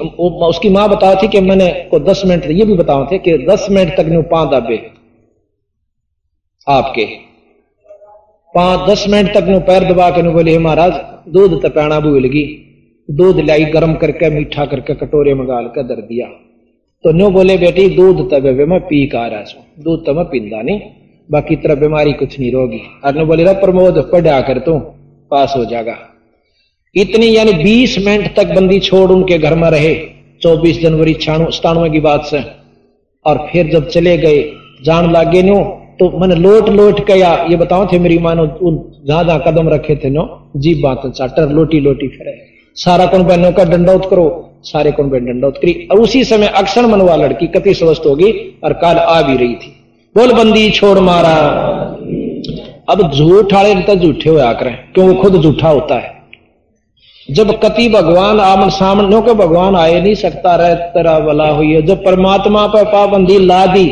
[0.48, 3.66] उसकी माँ बताओ थी कि मैंने को दस मिनट ये भी बताओ थे कि दस
[3.70, 4.76] मिनट तक नो पा दबे
[6.66, 7.04] आपके।
[8.54, 10.92] पाँच दस मिनट तक नो पैर दबा के नो बोले महाराज
[11.32, 12.44] दूध तपाना भूल गई
[13.08, 16.26] दूध लाई गर्म करके मीठा करके कटोरे में गाल कर दर दिया।
[17.04, 20.62] तो नो बोले बेटी दूध तबे मैं पी का रहा छू दूध तो मैं पींदा
[20.62, 20.80] नहीं
[21.28, 22.80] बाकी तरह बीमारी कुछ नहीं रोगी।
[23.12, 24.78] नो बोले प्रमोद पढ़ा कर तू
[25.30, 25.96] पास हो जाएगा।
[26.96, 29.94] इतनी यानी 20 मिनट तक बंदी छोड़ उनके घर में रहे
[30.42, 32.42] 24 जनवरी सतानवे की बात से।
[33.24, 34.42] और फिर जब चले गए,
[34.84, 35.56] जान लागे नो
[36.00, 38.46] तो मैंने लोट लोट कया, ये बताओ थे मेरी मानो
[39.06, 42.32] जहाँ जहाँ कदम रखे थे नो जी बात चाटर लोटी लोटी फिर।
[42.76, 44.28] सारा कौन बहनों का दंडौत करो,
[44.64, 48.32] सारे कौन बहन दंडौत करी। और उसी समय अक्सर मनवा लड़की कति स्वस्थ होगी,
[48.64, 49.76] और काल आ भी रही थी।
[50.14, 51.36] बोल बंदी छोड़ मारा।
[52.88, 55.08] अब झूठ वाले तो झूठे हो करें, क्यों?
[55.08, 56.20] वो खुद झूठा होता है।
[57.30, 61.82] जब कति भगवान आमन सामने के भगवान आए नहीं सकता, रह तेरा भला हुई है।
[61.82, 63.86] जब परमात्मा पर पाबंदी ला दी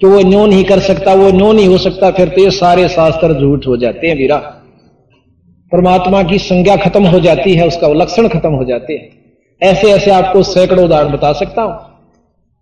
[0.00, 2.88] कि वो न्यो नहीं कर सकता, वो न्यो नहीं हो सकता, फिर तो ये सारे
[2.88, 4.36] शास्त्र झूठ हो जाते हैं वीरा।
[5.72, 9.08] परमात्मा की संज्ञा खत्म हो जाती है, उसका लक्षण खत्म हो जाते हैं।
[9.62, 11.74] ऐसे ऐसे आपको सैकड़ों उदाहरण बता सकता हूँ।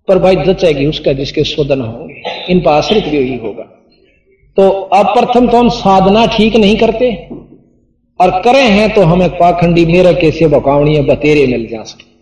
[0.09, 3.63] पर भाई जचेगी उसका, जिसके शोधन होंगे। इन पर आश्रित भी होगा।
[4.57, 7.29] तो अब प्रथम तो हम साधना ठीक नहीं करते
[8.21, 12.15] और करे हैं तो हमें पाखंडी मेरे कैसे बकावणी बतेरे मिल जा सके।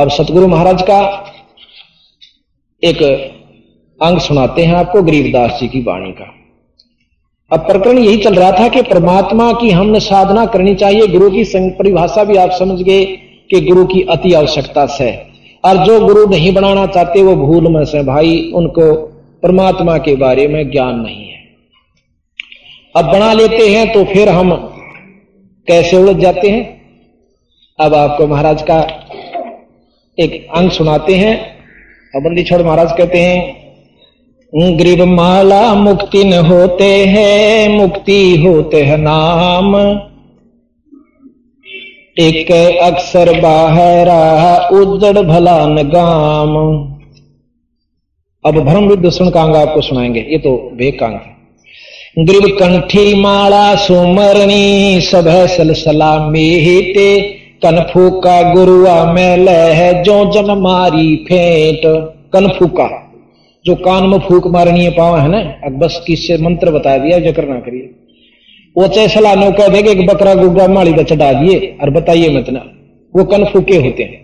[0.00, 1.24] अब सतगुरु महाराज का
[2.84, 3.02] एक
[4.02, 6.34] अंग सुनाते हैं आपको, गरीबदास जी की वाणी का।
[7.52, 11.44] अब प्रकरण यही चल रहा था कि परमात्मा की हमने साधना करनी चाहिए। गुरु की
[11.70, 13.04] परिभाषा भी आप समझ गए
[13.50, 15.26] कि गुरु की अति आवश्यकता से।
[15.64, 18.94] और जो गुरु नहीं बनाना चाहते, वो भूल में से, भाई, उनको
[19.42, 21.37] परमात्मा के बारे में ज्ञान नहीं है।
[22.98, 24.50] अब बना लेते हैं तो फिर हम
[25.68, 26.62] कैसे उलझ जाते हैं?
[27.78, 28.80] अब आपको महाराज का
[30.18, 31.36] एक अंग सुनाते हैं।
[32.14, 39.76] अबंदी छोड़ महाराज कहते हैं, ग्रीब माला मुक्ति न होते हैं, मुक्ति होते हैं नाम।
[42.16, 42.50] एक
[42.82, 44.08] अक्सर बाहर
[44.72, 46.56] उजड़ भला न गाम।
[48.44, 51.37] अब भ्रम विद्ध सुन कांग आपको सुनाएँगे। ये तो बेकांग है।
[52.18, 57.20] ग्रीव कंठी माला सुमरणी सब सलसला मेहते
[57.62, 61.82] कनफूका गुरुआ मेल है जो जन मारी फेंट।
[62.32, 62.88] कनफूका
[63.66, 65.68] जो कान में फूक मारनी है, पावा है ना?
[65.78, 67.90] बस किससे मंत्र बता दिया, जो करना करिए।
[68.76, 72.50] वो चाहे सलानो कह देगा एक बकरा गुग्गा माली का चढ़ा दिए, और बताइए मत
[72.50, 72.66] ना,
[73.16, 74.20] वो कनफूके होते हैं?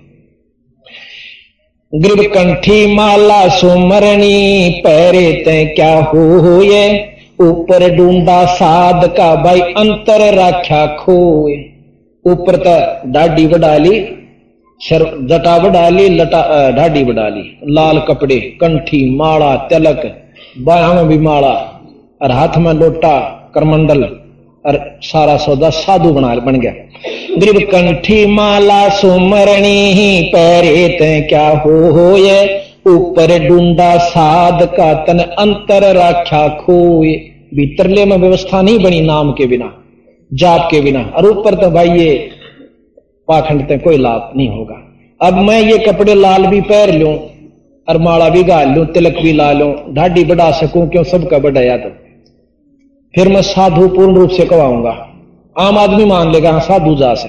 [1.92, 7.13] ग्रीव कंठी माला सुमरणी पैरे ते क्या हो ये?
[7.38, 11.54] ऊपर ढूंढा साध का भाई अंतर राख्या खोए।
[12.24, 12.74] ऊपर तो
[13.12, 14.00] डाडी बढ़ा ली
[14.80, 20.02] शर जटा बढ़ा ली लटा ढाडी बढ़ा ली लाल कपड़े, कंठी, माला, तिलक,
[20.58, 21.52] बाया में भी माला,
[22.22, 23.18] और हाथ में लोटा,
[23.54, 24.02] करमंडल,
[24.64, 26.72] और सारा सौदा साधु बना बन गया।
[27.38, 32.42] ग्रीब कंठी, माला, सुमरणी, पैरे ते क्या हो हो ये
[32.86, 37.14] ऊपर डूंडा साध का तन अंतर राख्या खोए।
[37.54, 39.70] भीतरले में व्यवस्था नहीं बनी नाम के बिना,
[40.30, 42.14] जाप के बिना। और ऊपर तो भाई ये
[43.28, 44.80] पाखंड ते कोई लाभ नहीं होगा।
[45.20, 47.08] अब मैं ये कपड़े लाल भी पहन लू,
[47.88, 51.76] और माला भी गाल लू, तिलक भी ला लू, ढाडी बढ़ा सकूँ, क्यों सबका बढ़ाया
[51.76, 51.88] तो?
[53.14, 54.90] फिर मैं साधु पूर्ण रूप से कवाऊँगा।
[55.56, 57.28] आम आदमी मान लेगा हाँ साधु जा से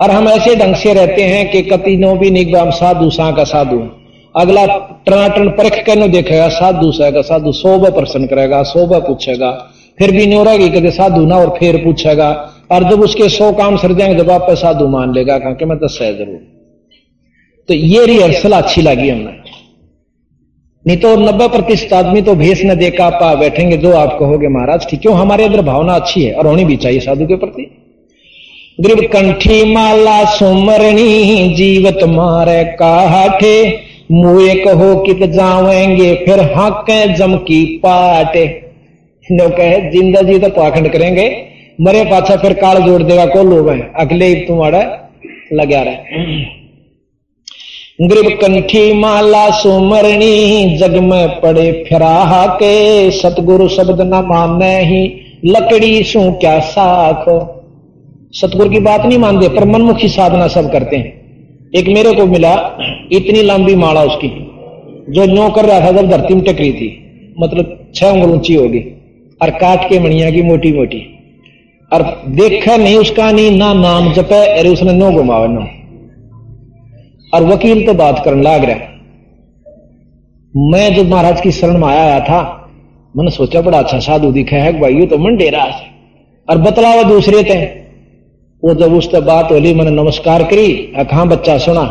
[0.00, 3.44] और हम ऐसे ढंग से रहते हैं कि कति नो भी निगम साधु, सा का
[3.44, 3.78] साधु
[4.34, 4.64] अगला
[5.06, 9.50] टनाटन परख कर नो देखेगा, साधु सा का साधु सौ प्रश्न करेगा सौ पूछेगा।
[9.98, 12.30] फिर भी न्योरा की कदे साधु ना और फिर पूछेगा।
[12.72, 15.78] और जब उसके सौ काम सर जाएँगे, जब आप साधु मान लेगा, कहा कि मैं
[15.78, 16.40] दस है ज़रूर।
[17.68, 19.38] तो ये रिहर्सल अच्छी लगी हमने।
[20.84, 24.86] नहीं तो नब्बे प्रतिशत आदमी तो भेस न देखा आप बैठेंगे, जो आप कहोगे, महाराज
[24.90, 27.70] ठीक क्यों हमारे अंदर भावना अच्छी है और होनी भी चाहिए साधु के प्रति?
[28.78, 33.54] ग्रीब कंठी माला सुमरणी जीवत मारे काठे
[34.10, 36.86] मुए कहो कित जावेंगे, फिर हक
[37.18, 38.44] जम की पाटे।
[39.26, 41.26] नो कहे, ज़िंदा जी तो पाखंड करेंगे,
[41.80, 43.92] मरे पाछा फिर काल जोड़ देगा को लोग है?
[43.96, 44.80] अगले तुम्हारा
[45.52, 46.58] लगा रहे।
[48.06, 55.02] ग्रीब कंठी माला सुमरणी, जग में पड़े फिरा के, सतगुरु शब्द न माने ही,
[55.44, 57.24] लकड़ी सू क्या साख।
[58.32, 61.19] सतगुरु की बात नहीं मानते, पर मनमुखी साधना सब करते हैं।
[61.72, 62.52] एक मेरे को मिला,
[63.12, 64.28] इतनी लंबी माला उसकी,
[65.08, 66.88] जो नो कर रहा था, जब धरती में टकरी थी
[67.40, 68.80] मतलब छह उंगल ऊँची होगी,
[69.40, 71.00] और काट के मणिया की मोटी मोटी।
[71.92, 75.66] और देखा नहीं उसका, नहीं ना नाम जपे, अरे उसने नो घुमावे नो
[77.32, 78.88] और वकील तो बात करने लाग रहा
[80.54, 82.40] मैं जब महाराज की शरण में आया था,
[83.14, 85.64] मैंने सोचा बड़ा अच्छा साधु दिखा है, भाई तो मन डेरा
[86.48, 87.58] और बतलावा दूसरे थे
[88.62, 90.68] वो जब उस बात होली, मैंने नमस्कार करी
[91.04, 91.82] कहा बच्चा सुना?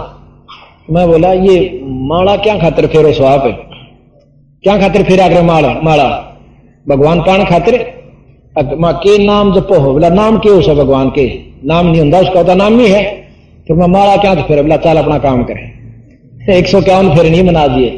[0.91, 3.51] मैं बोला, ये माड़ा क्या खातिर फेरो स्वाप है
[4.63, 6.05] क्या खातिर फेरा कर माड़ा माड़ा
[6.85, 7.77] भगवान पान खातिर?
[8.55, 9.93] के नाम जपो हो?
[9.93, 11.25] बोला, नाम के उस भगवान के।
[11.65, 13.03] नाम नहीं होता उसका होता नाम ही है।
[13.67, 14.61] तो मैं माड़ा क्या तो फिर?
[14.61, 17.89] बोला, चल अपना काम करे। एक सौ इक्यावन फेर नहीं मना दिए।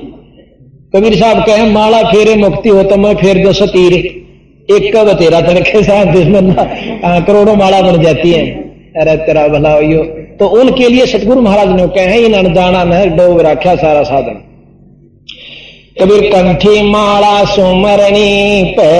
[0.95, 3.93] कबीर साहब कहे माड़ा फेरे मुक्ति हो तो मैं फेर दो सौ तीर
[4.69, 6.53] एक का बतेरा तरीके से दुश्मन
[7.27, 8.43] करोड़ों माला बन जाती है।
[8.95, 10.03] अरे तेरा भला हो
[10.37, 14.41] तो उनके लिए सतगुरु महाराज ने कहे, इन अनजाना न डोब रखा सारा साधन।
[15.99, 18.91] कबीर कंठी माला सुमरणी पे,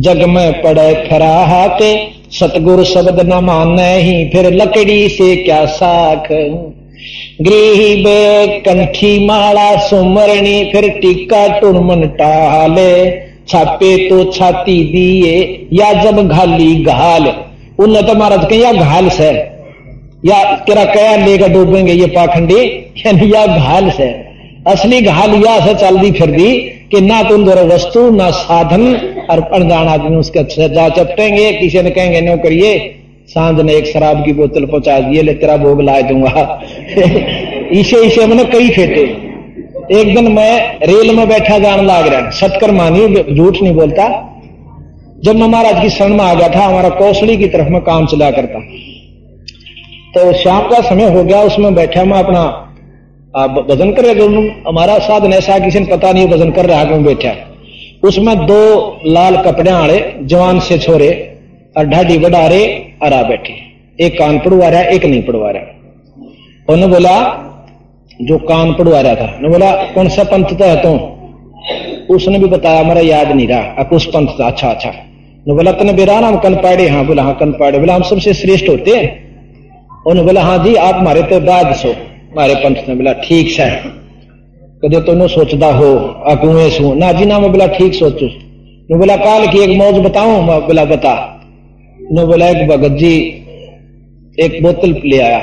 [0.00, 1.92] जग में पड़े खरा के
[2.32, 6.28] सतगुरु शब्द न माने ही, फिर लकड़ी से क्या साख?
[7.42, 13.10] गृह कंठी माला सुमरणी फिर टीका टुरमन टाले।
[13.48, 15.38] छापे तो छाती दिए,
[15.72, 17.32] या जब घाली घाल।
[17.80, 19.30] उन तो महाराज के या घाल से।
[20.24, 22.88] या तेरा कया लेकर डूबेंगे ये पाखंडी?
[23.34, 24.08] या घाल से।
[24.66, 26.52] असली घाल या से चल दी फिर दी
[26.90, 28.94] कि ना तुम दोनों वस्तु, ना साधन
[29.30, 32.94] और अनजान आदमी उसके जा चपटेंगे, किसी ने कहेंगे नो करिए,
[33.28, 36.62] साँझ ने एक शराब की बोतल पहुँचा दिए ले तेरा भोग ला दूँगा।
[37.72, 39.02] इसे इसे मैंने कई फेटे।
[40.00, 44.31] एक दिन मैं रेल में बैठा जान लाग रहा सटकर मानी झूठ नहीं बोलता।
[45.22, 48.06] जब मैं महाराज की शरण में आ गया था, हमारा कौशली की तरफ़ में काम
[48.06, 48.60] चला करता।
[50.14, 52.42] तो शाम का समय हो गया, उसमें बैठा मैं अपना
[53.68, 54.26] वज़न कर रहे
[54.68, 57.34] हमारा साधन ऐसा किसी ने पता नहीं वज़न कर रहा क्यों बैठा
[58.04, 58.62] उसमें दो
[59.06, 61.10] लाल कपड़े आड़े, जवान से छोरे,
[61.76, 62.66] और ढाडी बढ़ा रहे
[63.02, 63.54] और आ बैठे।
[63.98, 65.62] एक कान पड़वा रहा एक नहीं पड़वा रहा
[66.68, 67.14] उन्होंने बोला,
[68.20, 70.92] जो कान पड़वा रहा था। उन्होंने बोला, कौन सा पंथ तो है तू?
[72.14, 74.92] उसने भी बताया मेरा याद नहीं रहा। कुछ पंथ था। अच्छा अच्छा।
[75.48, 76.88] बोला, तने बेरा हम कन पाड़े.
[76.88, 77.78] हाँ बोला हाँ कन पाड़े.
[77.78, 79.32] बोला, हम सबसे श्रेष्ठ होते हैं।
[80.06, 81.94] उन्होंने बोला हाँ जी, आप हमारे तो बाद सो।
[82.36, 84.02] मारे पंथ ने बोला, ठीक से।
[84.84, 88.26] कदे तो नो सोचता हो अकुए सू। ना जी, ना, मैं बोला, ठीक सोचू।
[88.90, 90.46] नो बोला, काल की एक मौज बताऊँ?
[90.46, 91.40] मैं बोला, बता।
[92.12, 93.16] नो बोला, एक भगत जी,
[94.38, 95.38] एक बोतल ले आया।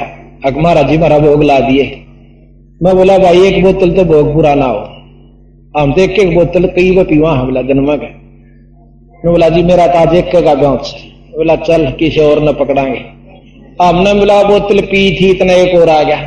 [0.46, 1.84] अक महाराज जी, मारा भोग ला दिए।
[2.84, 4.80] मैं बोला, भाई, एक बोतल तो भोग पूरा ना हो।
[5.80, 8.29] हम तो एक एक बोतल कई वो पीवा, हम बोला, जन्म मैं
[9.26, 13.00] बोला, जी, मेरा ताज एक का गाँव से बोला, चल, किसी और न पकड़ांगे?
[13.82, 16.18] हमने बोला बोतल पी थी, इतना एक और आ गया।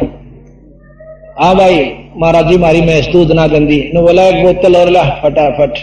[1.41, 5.03] हाँ भाई, महाराज जी, मारी मैं दूध ना गंदी। ने बोला, एक बोतल और ला,
[5.03, 5.79] फटाफट।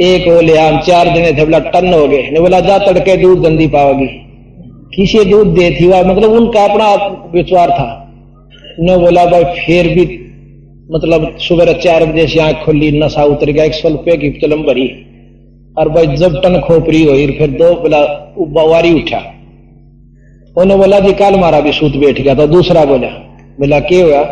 [0.00, 3.16] एक वो ले हम चार दिन थे, बोला, टन हो गए। ने बोला, जा तड़के
[3.16, 4.06] दूध गंदी पाओगी
[4.96, 6.94] किसी दूध दे थी वह मतलब उनका अपना
[7.34, 8.12] विचार था।
[8.80, 10.20] न बोला, भाई, फिर भी
[10.90, 14.62] मतलब सुबह चार बजे से आँख खुली, नशा उतर गया, एक सौ रुपये की चलम
[14.62, 15.03] भरी।
[15.76, 19.18] और भाई जब टन खोपरी हुई, फिर दो बोला वारी उठा।
[20.56, 23.08] उन्होंने बोला, जी, कल मारा भी सूत बैठ गया था। दूसरा बोला
[23.60, 24.22] बोला, के हुआ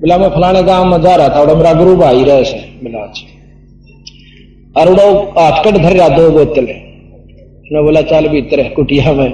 [0.00, 2.98] बोला, मैं फलाने गाँव में जा रहा था और मेरा गुरु भाई रहे से बोला
[2.98, 5.06] अच्छा और उड़ो
[5.38, 6.66] हाथकट धर रहा दो बोतल।
[7.72, 9.30] ने बोला, चल भीतर कुटिया में।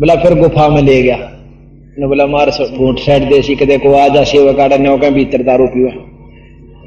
[0.00, 1.16] बोला, फिर गुफा में ले गया।
[1.98, 5.42] ने बोला, मार घूट साइड देसी के को आ जा सेवा काटा ने के भीतर
[5.42, 5.90] दारू पीवा।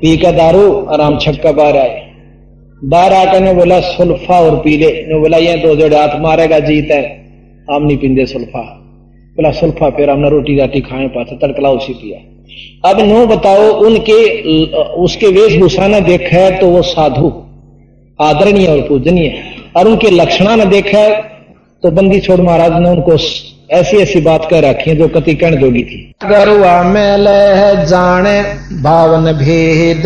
[0.02, 2.05] पी का दारू, आराम छक्का बाहर आए।
[2.86, 6.60] बाहर आकर ने बोला, सुल्फा और पी ले ने बोला ये दो जोड़े हाथ मारेगा,
[6.62, 7.04] जीत है।
[7.68, 8.62] हम नहीं पींदे सुल्फा।
[9.38, 12.20] बोला, सुल्फा फिर हमने रोटी राटी खाए, पाते तड़कला उसी पिया।
[12.84, 14.20] अब नो बताओ, उनके,
[15.04, 17.32] उसके वेशभूषा ने देखा है तो वो साधु,
[18.20, 19.34] आदरणीय और पूजनीय
[19.78, 21.16] और उनके लक्षणा ने देखा है
[21.84, 23.18] तो बंदी छोड़ महाराज ने उनको
[23.72, 27.26] ऐसी ऐसी बात कह रखी है जो कति कण जोगी थी। गरुआ मेल
[27.86, 28.42] जाने,
[28.84, 30.06] भावन भेद।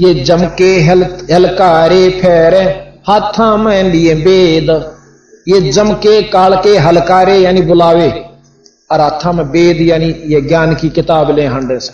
[0.00, 2.60] ये जम के हल, हलकारे फेरे,
[3.06, 4.92] हाथा में लिए वेद
[5.48, 8.24] ये जम के काल के हलकारे यानी बुलावे।
[8.90, 11.92] और हाथा में वेद यानी ये ज्ञान की किताब ले हंडे से।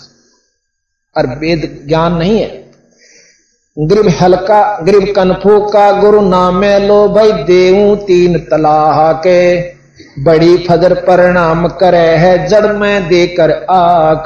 [1.17, 2.71] और वेद ज्ञान नहीं है।
[3.79, 9.61] ग्रीब हल्का ग्रीब कनफू का गुरु नामे लो भाई देऊ तीन तलाह के।
[10.23, 14.25] बड़ी फजर परिणाम करे है जड़ में देकर आक।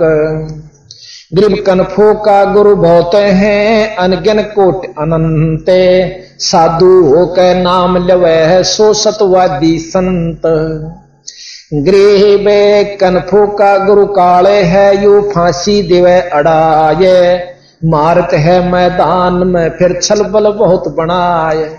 [1.35, 5.67] ग्रीब कनफो का गुरु बहुत है अनगिन कोट अनंत।
[6.39, 10.43] साधु हो के नाम लवे है, सो सतवादी संत।
[11.75, 17.49] गृह कनफो का गुरु काले है, यू फांसी दिवे अड़ाए।
[17.85, 21.79] मारत है मैदान में, फिर छल बल बहुत बनाए।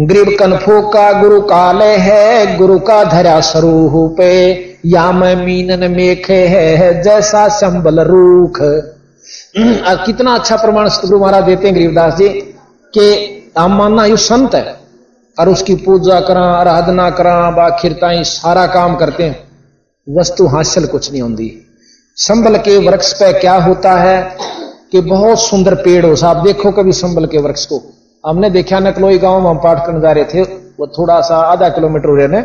[0.00, 4.16] ग्रीब कनफो का गुरु काले है, गुरु का धरा स्वरूप
[4.86, 8.58] या मैं मीनन मेखे है जैसा संबल रूख।
[10.06, 12.28] कितना अच्छा प्रमाण गुरु महाराज देते हैं गरीबदास जी,
[12.94, 14.76] कि हम मानना यु संत है,
[15.40, 21.22] और उसकी पूजा करा, आराधना करा बाखिरताई सारा काम करते हैं। वस्तु हासिल कुछ नहीं
[21.22, 21.62] होती
[22.16, 24.36] संबल के वृक्ष पे क्या होता है
[24.92, 27.82] कि बहुत सुंदर पेड़ हो, साहब देखो कभी संबल के वृक्ष को।
[28.24, 31.68] हमने देखा नकलोई गाँव में हम पाठ करने जा रहे थे, वो थोड़ा सा आधा
[31.68, 32.42] किलोमीटर रहने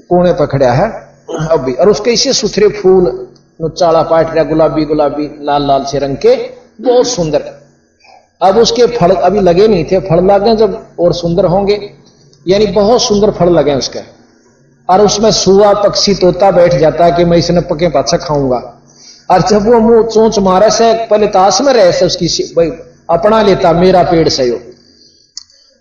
[0.00, 3.28] कोने पर खड़ा है। अब भी। और उसके इसे सुथरे फूल
[3.78, 6.34] चाड़ा पाट रहा, गुलाबी गुलाबी, लाल लाल से रंग के,
[6.80, 7.44] बहुत सुंदर।
[8.42, 11.92] अब उसके फल अभी लगे नहीं थे, फल लगे जब और सुंदर होंगे।
[12.48, 14.00] यानी बहुत सुंदर फल लगे उसके।
[14.88, 18.58] और उसमें सुआ, पक्षी, तोता बैठ जाता है कि मैं इसने पके पाछा खाऊँगा।
[19.30, 22.70] और जब वो मुँह चोंच मारे से, पहले ताश में रहे से उसकी भाई,
[23.10, 24.50] अपना लेता, मेरा पेड़ से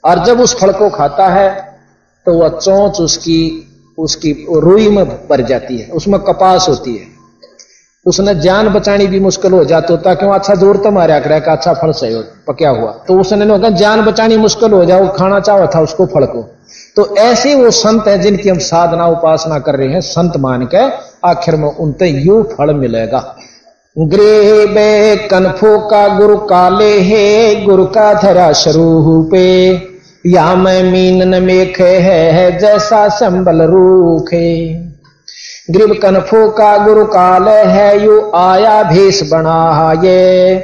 [0.04, 1.80] और जब उस फल को खाता है
[2.26, 3.40] तो वह चोंच उसकी
[3.98, 7.14] उसकी रुई में भर जाती है, उसमें कपास होती है।
[8.06, 11.74] उसने जान बचानी भी मुश्किल हो जाती होता क्यों अच्छा ज़ोर तो मारा कर अच्छा
[11.74, 15.82] फल सही पक्या हुआ। तो उसने कहा, जान बचानी मुश्किल हो जाओ, खाना चाहो था
[15.82, 16.42] उसको फल को।
[16.96, 20.84] तो ऐसे वो संत है जिनकी हम साधना उपासना कर रहे हैं, संत मान के
[21.28, 23.20] आखिर में उनते यू फल मिलेगा।
[23.96, 29.76] गृह बे कनफो का गुरु काले है, गुरु का धरा स्वरूपे
[30.26, 34.74] या मैं मीन मेखे है है जैसा संबल रूखे।
[35.72, 40.56] ग्रीब कनफो का गुरु काल है, यू आया भेष बना ये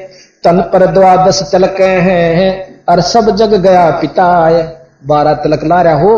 [0.44, 4.62] तन पर द्वादश तलक हैं और सब जग गया पिताय।
[5.08, 6.18] बारह तलक ला रहा हो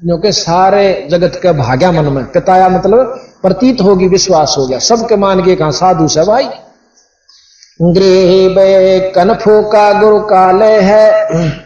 [0.00, 4.78] जो क्योंकि सारे जगत के भाग्या मन में। पिताया मतलब प्रतीत होगी, विश्वास हो गया।
[4.78, 6.48] सबके मान के कहा साधु से भाई।
[7.80, 11.64] गृह कनफो का गुरु काल है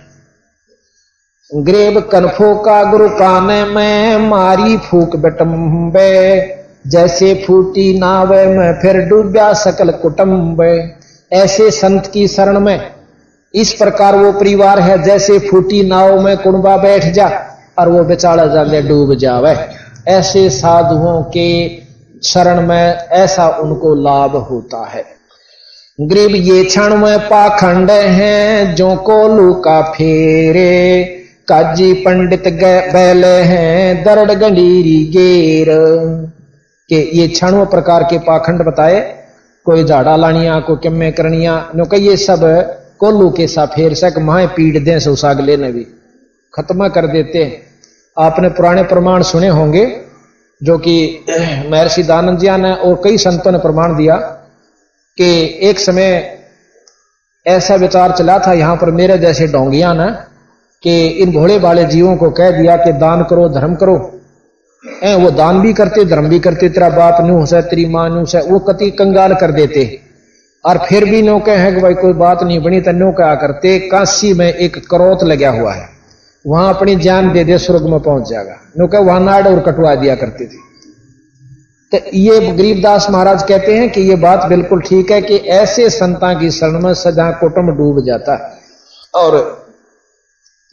[1.56, 6.38] ग्रेब कनफो का गुरु काने में, मारी फूक बटम्बे
[6.86, 10.62] जैसे फूटी नावे में, फिर डूबा सकल कुटुंब
[11.32, 12.90] ऐसे संत की शरण में,
[13.54, 17.30] इस प्रकार वो परिवार है, जैसे फूटी नाव में कुंबा बैठ जा,
[17.78, 19.56] और वो बेचारा जाने डूब जावे।
[20.08, 21.76] ऐसे साधुओं के
[22.22, 25.04] शरण में, ऐसा उनको लाभ होता है।
[26.00, 31.19] ग्रीब ये क्षण में पाखंड हैं जो को लू का फेरे।
[31.50, 32.46] काजी पंडित
[32.92, 35.68] बैले हैं, दरड़ गंडीरी गेर।
[36.90, 39.00] के ये छणो प्रकार के पाखंड बताए,
[39.66, 42.40] कोई झाड़ा लानिया को किमे करनिया, नो कही ये सब
[42.98, 45.84] कोल्लू के सा फेर सक माए पीड़ दे से उस अगले ने भी
[46.54, 47.44] खत्म कर देते
[48.16, 49.84] आपने पुराने प्रमाण सुने होंगे,
[50.60, 50.96] जो कि
[51.70, 54.16] महर्षि दानंद जिया ने और कई संतों ने प्रमाण दिया,
[55.18, 56.10] कि एक समय
[57.46, 60.10] ऐसा विचार चला था, यहाँ पर मेरे जैसे डोंगिया ने
[60.82, 63.96] कि इन भोले वाले जीवों को कह दिया कि दान करो धर्म करो।
[65.04, 68.24] ए, वो दान भी करते धर्म भी करते तेरा बाप नू है तेरी माँ नू
[68.34, 69.84] है वो कति कंगाल कर देते।
[70.64, 73.78] और फिर भी नो कहे कि भाई कोई बात नहीं बनी तो नो कहा करते
[73.88, 75.88] काशी में एक करोत लगा हुआ है।
[76.44, 79.94] वहाँ अपनी जान दे दे स्वर्ग में पहुँच जाएगा। नो कहे वहाँ नाड़ और कटवा
[79.94, 80.68] दिया करते थे।
[81.92, 86.32] तो ये गरीबदास महाराज कहते हैं कि ये बात बिल्कुल ठीक है कि ऐसे संता
[86.40, 88.36] की शरण में सजा कुटुंब डूब जाता
[89.14, 89.38] और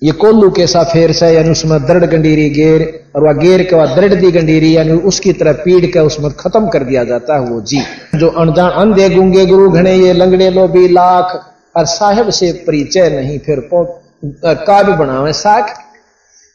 [0.01, 2.81] ये कोल्लू के सा फेर से यानी उसमें दृढ़ गंडीरी गेर
[3.15, 6.67] और वह गेर के बाद दृढ़ दी गंडीरी यानी उसकी तरह पीड़ के उसमें खत्म
[6.67, 7.79] कर दिया जाता है वो जी
[8.15, 11.33] जो अनजान अंधे गुंगे गुरु घने ये लंगड़े लोभी लाख
[11.75, 15.71] और साहेब से परिचय नहीं फिर काव्य बनावे साख।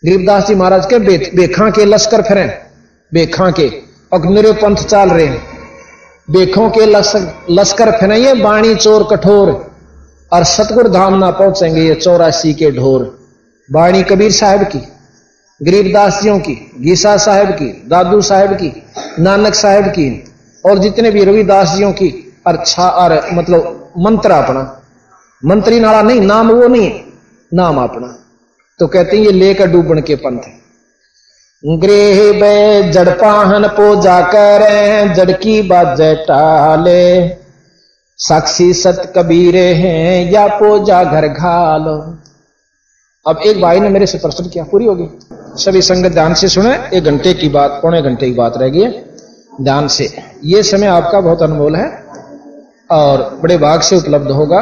[0.02, 2.38] गरीबदास जी महाराज के बे, बेखा के लश्कर फिर
[3.12, 5.42] बेखा के और अग्निरे पंथ चाल रहे हैं।
[6.28, 6.86] बेखों के
[7.50, 9.50] लश्कर फिर बाणी चोर कठोर
[10.32, 13.10] और सतगुर धाम ना पहुँचेंगे ये चौरासी के ढोर।
[13.68, 14.78] वाणी कबीर साहब की
[15.60, 18.70] गरीबदास जियों की, गीसा साहब की, दादू साहब की,
[19.18, 20.06] नानक साहब की,
[20.64, 22.08] और जितने भी रविदास जियों की
[22.46, 24.62] अच्छा और मतलब मंत्र अपना।
[25.42, 26.90] मंत्री नाला नहीं, नाम वो नहीं
[27.52, 28.08] नाम अपना।
[28.78, 30.50] तो कहते हैं, ये लेकर डूबन के पंथ
[31.64, 34.62] गृह जड़पाहन पो जाकर
[35.14, 37.28] जड़की बाजे टाले।
[38.18, 41.96] साक्षी सत कबीरे हैं, या पो जा घर घालो।
[43.26, 45.08] अब एक भाई ने मेरे से प्रश्न किया, पूरी होगी।
[45.56, 48.80] सभी संगत ध्यान से सुने, एक घंटे की बात, पौने घंटे की बात रह गई
[48.80, 49.04] है,
[49.60, 50.08] ध्यान से।
[50.44, 51.86] ये समय आपका बहुत अनमोल है
[52.90, 54.60] और बड़े भाग से उपलब्ध होगा।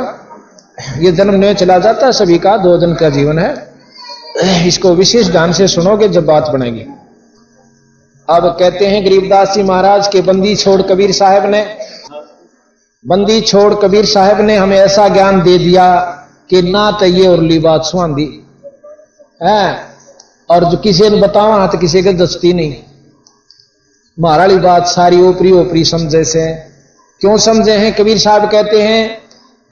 [0.98, 5.30] ये जन्म नहीं चला जाता है सभी का दो दिन का जीवन है। इसको विशेष
[5.30, 6.84] ध्यान से सुनोगे जब बात बनेगी।
[8.28, 11.64] अब कहते हैं गरीबदास जी महाराज के बंदी छोड़ कबीर साहब ने,
[13.04, 15.88] बंदी छोड़ कबीर साहब ने हमें ऐसा ज्ञान दे दिया
[16.50, 18.28] कि ना तो ये उरली बात सुहांदी।
[19.43, 19.80] है।
[20.51, 22.74] और जो किसी ने बतावा तो किसी के दस्ती नहीं।
[24.20, 26.53] महाराली बात सारी ओपरी ओपरी समझे से।
[27.20, 27.95] क्यों समझे हैं?
[27.95, 29.18] कबीर साहब कहते हैं,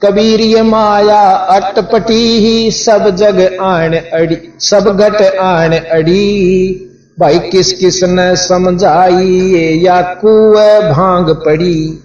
[0.05, 6.85] कबीर ये माया अटपटी ही, सब जग आण अड़ी, सब घट आण अड़ी।
[7.19, 9.73] भाई, किस किस ने समझाई ये?
[9.73, 12.03] या कुए भाँग पड़ी?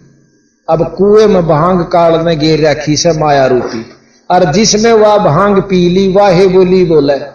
[0.69, 3.87] अब कुएँ में भाँग काल में गिर रखी से माया रूपी।
[4.31, 7.34] और जिसमें वह भाँग पी ली, वाहे बोली बोले।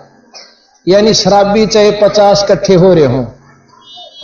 [0.88, 3.34] यानी शराबी चाहे पचास कट्ठे हो रहे हो।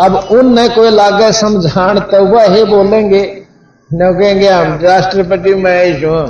[0.01, 3.45] अब उनने कोई लागे समझान तो वह ही बोलेंगे।
[3.93, 6.27] न कहेंगे, हम राष्ट्रपति महेश हूँ।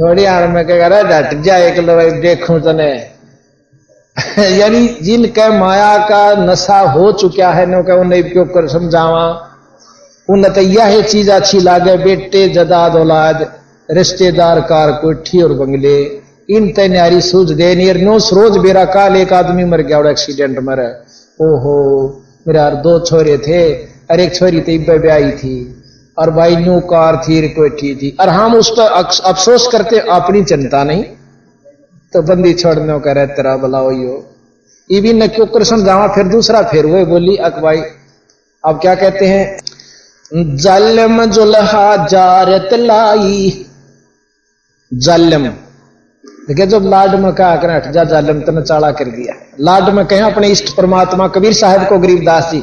[0.00, 3.10] थोड़ी हार में कहेगा डट जा, एक लो देखू तने।
[4.58, 9.50] यानी जिनके माया का नशा हो चुका है, नो कह उन्हें क्यों कर समझावा।
[10.30, 13.54] उन तो यह चीज़ अच्छी लागे, बेटे जदाद औलाद,
[13.90, 19.32] रिश्तेदार कार कोठी और बंगले। इन तैयारी सूझ दे नियर नो रोज बेरा काल एक
[19.32, 20.80] आदमी मर गया, और एक्सीडेंट मर।
[21.40, 21.76] ओहो,
[22.48, 23.62] मेरा यार, दो छोरे थे,
[24.10, 25.54] और एक छोरी तो इब्बे ब्याई थी,
[26.16, 28.86] और भाई न्यू कार थी कोठी थी। और हम उस पर
[29.24, 31.04] अफसोस करते, अपनी चिंता नहीं।
[32.12, 34.14] तो बंदी छोड़ने का रहे तेरा बुलाओ यो
[34.90, 37.82] ये भी न क्यों कृष्ण जावा फिर दूसरा फिर वो बोली अकबाई
[38.64, 39.44] अब क्या कहते हैं?
[40.56, 43.66] जलम जुलहा जारत लाई,
[44.92, 45.46] जालम।
[46.50, 50.06] देखिए, जब लाड में कहा कर हट जा, जालम तने चाड़ा कर दिया। लाड में
[50.06, 52.62] कहें, अपने इष्ट परमात्मा कबीर साहब को गरीबदास जी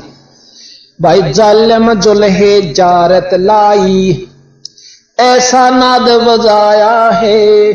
[1.02, 4.28] भाई, जालम जुलहे जारत लाई।
[5.20, 7.74] ऐसा नाद बजाया है।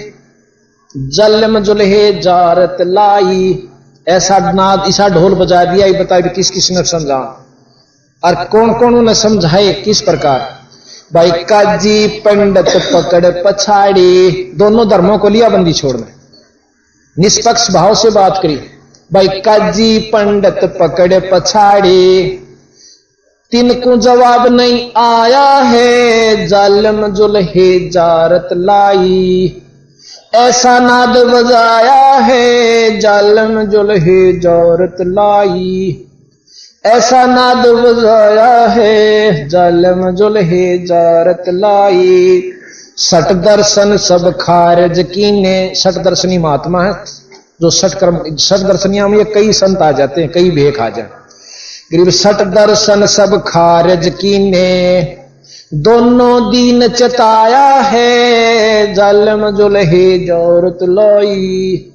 [0.97, 3.69] जलम जुलहे जारत लाई।
[4.09, 7.47] ऐसा नाद ऐसा ढोल बजा दिया, ये बताए किस किस ने समझा
[8.23, 10.62] और कौन कौन उन्हें समझाए, किस प्रकार?
[11.15, 16.07] भाई काजी पंडित पकड़ पछाड़ी। दोनों धर्मों को लिया बंदी छोड़ने।
[17.19, 18.57] निष्पक्ष भाव से बात करी।
[19.13, 22.27] भाई काजी पंडित पकड़ पछाड़ी।
[23.51, 29.63] तिनको जवाब नहीं आया है। जालम जुलहे जारत लाई।
[30.35, 36.07] ऐसा नाद बजाया है। जालम जुलहे जारत लाई।
[36.85, 42.43] ऐसा नाद बजाया है, जलम जुलहे जारत लाई।
[42.97, 46.93] सट दर्शन सब खारज कीने, सट दर्शनी महात्मा है,
[47.61, 51.07] जो सट कर्म, सट दर्शनिया में कई संत आ जाते हैं, कई भेख आ जाए
[51.93, 55.03] गरीब सट दर्शन सब खारज कीने,
[55.75, 61.89] दोनों दीन चताया है, जलम जुलहे जोरत लोई।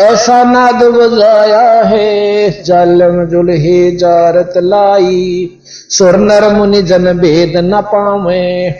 [0.00, 8.74] ऐसा नाद बजाया है, जालम जुलहे जारत लाई। सुर नर मुनि जन भेद न पावे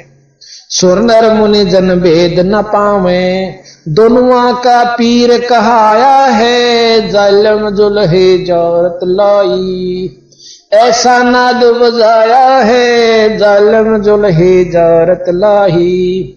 [0.70, 3.54] सुर नर मुनि जन भेद न पावे।
[3.88, 10.16] दोनों का पीर कहाया है, जालम जुलहे जारत लाई।
[10.72, 16.36] ऐसा नाद बजाया है, जालम जुलहे जारत लाई।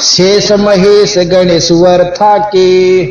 [0.00, 3.02] शेष महेश गणेश्वर था के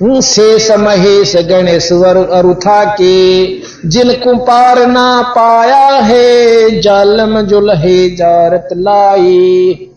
[0.00, 3.46] शेष महेश गणेश्वर अरुथा के
[3.88, 9.90] जिनको पार ना पाया है, जालम जुलहे जारत लाई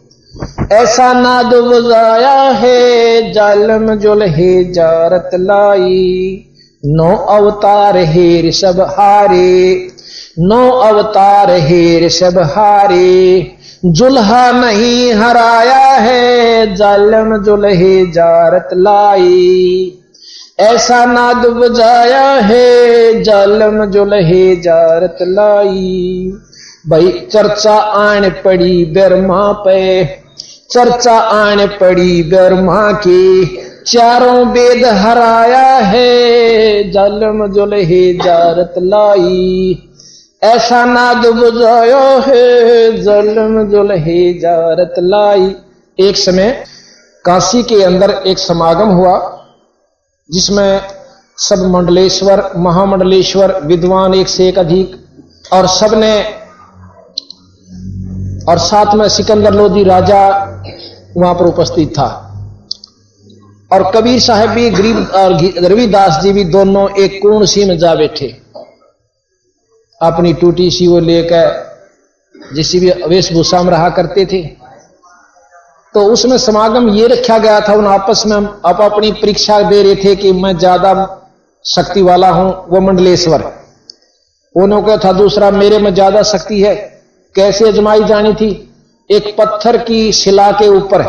[0.71, 6.45] ऐसा नाद बजाया है, जालम जुलहे जारत लाई
[6.83, 9.87] नौ अवतार हेर सब हारे,
[10.39, 13.39] नौ अवतार हेर सब हारे।
[13.85, 19.99] जुल्हा नहीं हराया है, जालम जुल्हे जारत लाई।
[20.59, 26.33] ऐसा नाद बजाया है, जालम जुल्हे जारत लाई।
[26.87, 30.05] भाई, चर्चा आन पड़ी बर्मा पे,
[30.71, 33.57] चर्चा आन पड़ी बर्मा की।
[33.87, 39.77] चारों वेद हराया है, जालम जुल्हे जारत लाई।
[40.43, 45.55] ऐसा नाद बुझायो है, जलम जुलहे जारत लाई।
[45.99, 46.63] एक समय
[47.25, 49.45] काशी के अंदर एक समागम हुआ,
[50.31, 50.81] जिसमें
[51.37, 54.95] सब मंडलेश्वर, महामंडलेश्वर, विद्वान एक से एक अधिक,
[55.53, 56.23] और सबने
[58.49, 60.29] और साथ में सिकंदर लोधी राजा
[61.17, 62.25] वहाँ पर उपस्थित था।
[63.73, 65.31] और कबीर साहब भी, गरीब, और
[65.71, 68.48] रविदास जी भी दोनों एक कोण सी में जा बैठे।
[70.01, 71.67] अपनी टूटी सी वो लेकर
[72.53, 74.41] जिस भी वेशभूषा में रहा करते थे।
[75.95, 79.83] तो उसमें समागम ये रखा गया था, उन आपस में हम आप अपनी परीक्षा दे
[79.83, 80.93] रहे थे कि मैं ज़्यादा
[81.65, 83.43] शक्ति वाला हूँ, वो मंडलेश्वर।
[84.55, 86.75] उन्होंने कहा, था दूसरा, मेरे में ज़्यादा शक्ति है।
[87.35, 88.51] कैसे अजमाई जानी थी?
[89.09, 91.03] एक पत्थर की शिला के ऊपर।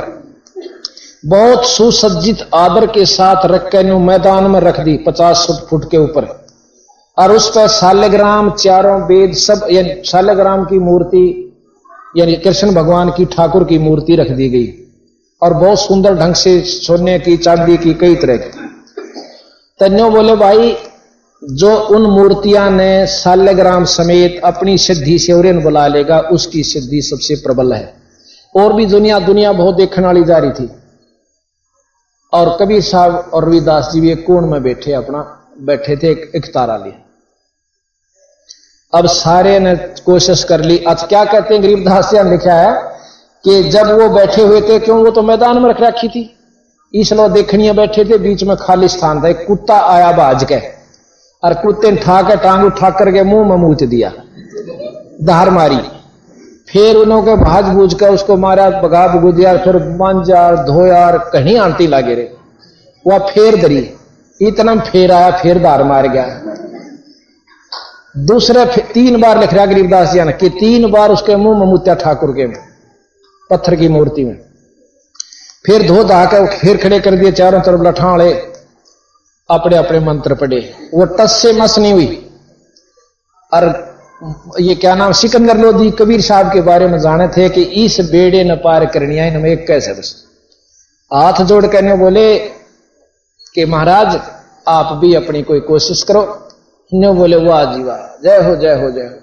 [1.26, 6.39] बहुत सुसज्जित आदर के साथ रख के मैदान में रख दी, पचास फुट के ऊपर।
[7.21, 11.25] और उस पर सालग्राम चारों वेद सब यानी सालग्राम की मूर्ति
[12.16, 14.66] यानी कृष्ण भगवान की ठाकुर की मूर्ति रख दी गई।
[15.43, 18.51] और बहुत सुंदर ढंग से सोने की चांदी की कई तरह की।
[19.81, 20.77] तन्यो बोले भाई
[21.43, 27.35] जो उन मूर्तियाँ ने सालग्राम समेत अपनी सिद्धि से और बुला लेगा उसकी सिद्धि सबसे
[27.35, 27.95] प्रबल है।
[28.55, 30.71] और भी दुनिया दुनिया बहुत देखने वाली जा रही थी।
[32.33, 36.31] और कबीर साहब और रविदास जी भी एक कोण में बैठे अपना बैठे थे एक,
[36.37, 36.95] एक तारा लिए।
[38.93, 39.74] अब सारे ने
[40.07, 42.72] कोशिश कर ली। आज क्या कहते हैं, गरीब गरीबदास ने लिखा है
[43.45, 46.22] कि जब वो बैठे हुए थे, क्यों वो तो मैदान में रख रखी थी?
[46.95, 50.59] इसलो देखनिया बैठे थे, बीच में खाली स्थान था। एक कुत्ता आया बाज के,
[51.43, 54.12] और कुत्ते ने ठा के टांग उठा करके मुँह में मूत दिया,
[55.24, 55.80] धार मारी।
[56.68, 61.86] फिर उन्होंने भाज बूझ कर उसको मारा बगा बगू दिया फिर मांजार धोयार, कहीं आंटी
[61.86, 62.32] लागे रे
[63.05, 63.88] वह फेर दरी
[64.41, 66.24] इतना फेर आया, फिर धार मार गया।
[68.17, 71.95] दूसरे तीन बार लिख रहा गरीबदास जी ने कि तीन बार उसके मुँह में मुत्या
[71.95, 72.57] ठाकुर के में
[73.51, 74.39] पत्थर की मूर्ति में।
[75.67, 78.33] फिर धो धा के फिर खड़े कर दिए चारों तरफ़ लठाड़े
[79.51, 82.31] अपने अपने मंत्र पढ़े। वो टस से मस नहीं हुई।
[83.55, 83.65] और
[84.61, 88.45] ये क्या नाम, सिकंदर लोधी कबीर साहब के बारे में जाने थे कि इस बेड़े
[88.45, 90.15] न पार करनिया इनमें एक कैसे बस।
[91.13, 92.39] हाथ जोड़ करने बोले
[93.55, 94.21] कि महाराज,
[94.69, 96.47] आप भी अपनी कोई कोशिश करो।
[96.93, 99.16] नो बोले, वाह जी वाह। जय हो जय हो जय हो।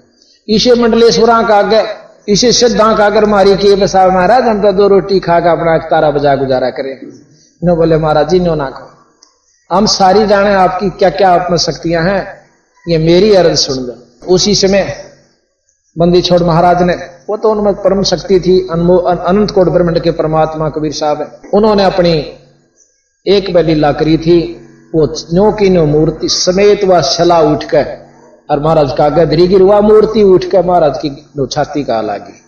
[0.48, 1.82] इसे मंडलेश्वरा का आगे
[2.28, 5.76] इसे सिद्धा का अगर मारी के बसा महाराज, हम तो दो रोटी खा का अपना
[5.88, 6.94] तारा बजा गुजारा करें।
[7.62, 8.86] नो बोले, महाराज जी नो ना खो
[9.70, 12.22] हम सारी जाने आपकी क्या क्या आप में शक्तियाँ हैं,
[12.86, 13.94] ये मेरी अर्ज़ सुन लो।
[14.26, 14.84] उसी समय
[15.96, 16.94] बंदी छोड़ महाराज ने,
[17.28, 22.12] वो तो उनमें परम शक्ति थी अनंत कोट ब्रह्मंड के परमात्मा कबीर साहब उन्होंने अपनी
[23.26, 24.38] एक लीला करी थी
[24.92, 27.86] वो नो की नो मूर्ति समेत वह छला उठ कर
[28.50, 32.40] और महाराज का गदरी गिर वह मूर्ति उठ कर महाराज की छाती का लागी।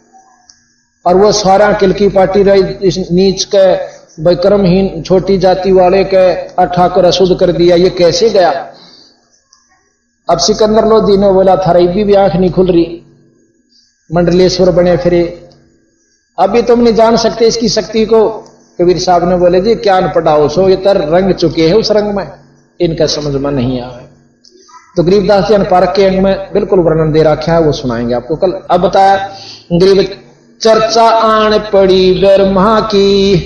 [1.05, 3.67] और वो सारा किलकी पार्टी रही नीच के
[4.23, 6.33] विक्रमहीन छोटी जाति वाले के
[6.67, 8.51] ठाकुर अशुद्ध कर दिया, ये कैसे गया?
[10.29, 13.03] अब सिकंदर लोधी ने बोला था रही भी आँख नहीं खुल रही।
[14.11, 15.23] मंडलेश्वर बने फिरे।
[16.39, 18.21] अभी तुम नहीं जान सकते इसकी शक्ति को।
[18.81, 22.15] कबीर साहब ने बोले, जी, क्या पढ़ाओ सो ये तर रंग चुके हैं उस रंग
[22.15, 22.27] में।
[22.81, 24.09] इनका समझ में नहीं आवे
[24.97, 28.37] तो गरीबदास जी पार्क के अंग में बिल्कुल वर्णन दे रखा है, वो सुनाएँगे आपको।
[28.37, 29.17] कल अब बताया,
[29.73, 30.05] गरीब
[30.61, 33.39] चर्चा आन पड़ी ब्रह्मा की।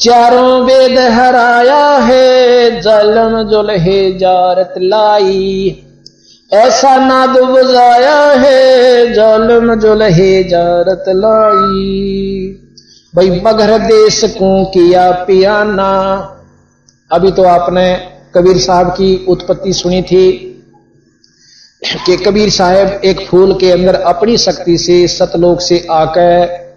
[0.00, 5.80] चारों वेद हराया है, जलम जुलहे जारत लाई।
[6.52, 12.63] ऐसा नाद बुझाया है, जलम जुलहे जारत लाई।
[13.14, 15.90] भाई मगर देश को किया पियाना।
[17.10, 17.84] अभी तो आपने
[18.34, 20.32] कबीर साहब की उत्पत्ति सुनी थी
[22.06, 26.74] कि कबीर साहब एक फूल के अंदर अपनी शक्ति से सतलोक से आकर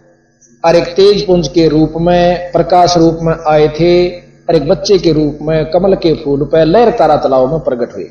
[0.63, 4.97] और एक तेज पुंज के रूप में, प्रकाश रूप में आए थे और एक बच्चे
[4.97, 8.09] के रूप में, कमल के फूल पर लहर तारा तालाब में प्रकट हुए।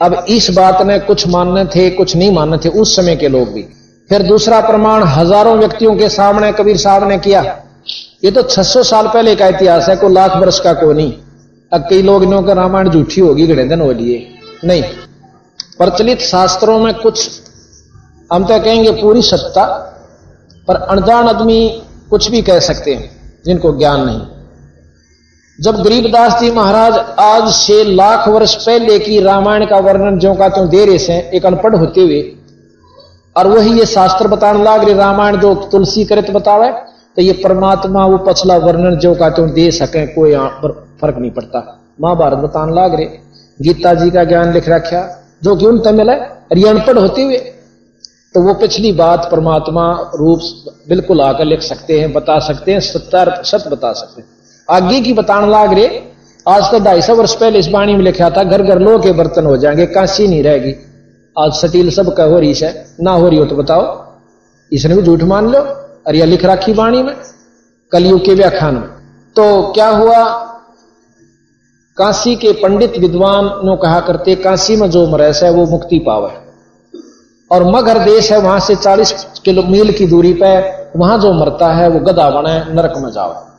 [0.00, 3.52] अब इस बात ने कुछ मानने थे, कुछ नहीं मानने थे, उस समय के लोग
[3.52, 3.68] भी।
[4.10, 7.42] फिर दूसरा प्रमाण हज़ारों व्यक्तियों के सामने, कबीर साहब ने किया।
[8.24, 11.12] ये तो 600 साल पहले का इतिहास है, कोई लाख वर्ष का को नहीं।
[11.72, 14.26] अब कई लोग इन्हों का रामायण झूठी होगी घड़े दिन हो लिए
[14.64, 14.82] नहीं,
[15.78, 17.28] प्रचलित शास्त्रों में कुछ,
[18.30, 19.64] हम तो कहेंगे पूरी सत्ता,
[20.68, 21.60] पर अनजान आदमी
[22.10, 23.10] कुछ भी कह सकते हैं,
[23.44, 24.20] जिनको ज्ञान नहीं।
[25.58, 30.48] जब गरीबदास जी महाराज, आज से लाख वर्ष पहले की रामायण का वर्णन जो का
[30.48, 32.20] तुम दे रहे से, एक अनपढ़ होते हुए
[33.36, 36.70] और वही ये शास्त्र बताने लाग रहे, रामायण जो तुलसी करे तो बतावे
[37.16, 40.34] तो ये परमात्मा वो पछला वर्णन जो का तुम दे सके, कोई
[41.00, 41.60] फ़र्क नहीं पड़ता।
[42.00, 43.06] महाभारत बताने लाग रहे।
[43.60, 45.00] गीता जी का ज्ञान लिख रखा,
[45.42, 46.18] जो कि उन तमिल है
[46.68, 47.38] अनपढ़ होते हुए
[48.34, 50.40] तो वो पिछली बात परमात्मा रूप
[50.88, 54.28] बिल्कुल आकर लिख सकते हैं, बता सकते हैं सत्तर सत बता सकते हैं।
[54.68, 55.88] आगे की बताने लाग रहे,
[56.46, 59.12] आज तो ढाई सौ वर्ष पहले इस वाणी में लिखा था घर घर लो के
[59.12, 60.74] बर्तन हो जाएँगे, कांसी नहीं रहेगी।
[61.38, 64.12] आज सटील सब का हो रही है ना हो रही हो तो बताओ।
[64.72, 65.66] इसने भी झूठ मान लो
[66.14, 67.14] यह लिख रखी वाणी में,
[67.92, 68.88] कलयुग के व्याख्यान में।
[69.36, 70.24] तो क्या हुआ?
[71.96, 76.30] काशी के पंडित विद्वान नो कहा करते, काशी में जो मरस है, वो मुक्ति पावे।
[77.50, 81.72] और मगर देश है, वहाँ से 40 किलो मील की दूरी पर वहाँ जो मरता
[81.72, 83.50] है, वो गदा बने नरक में जावे।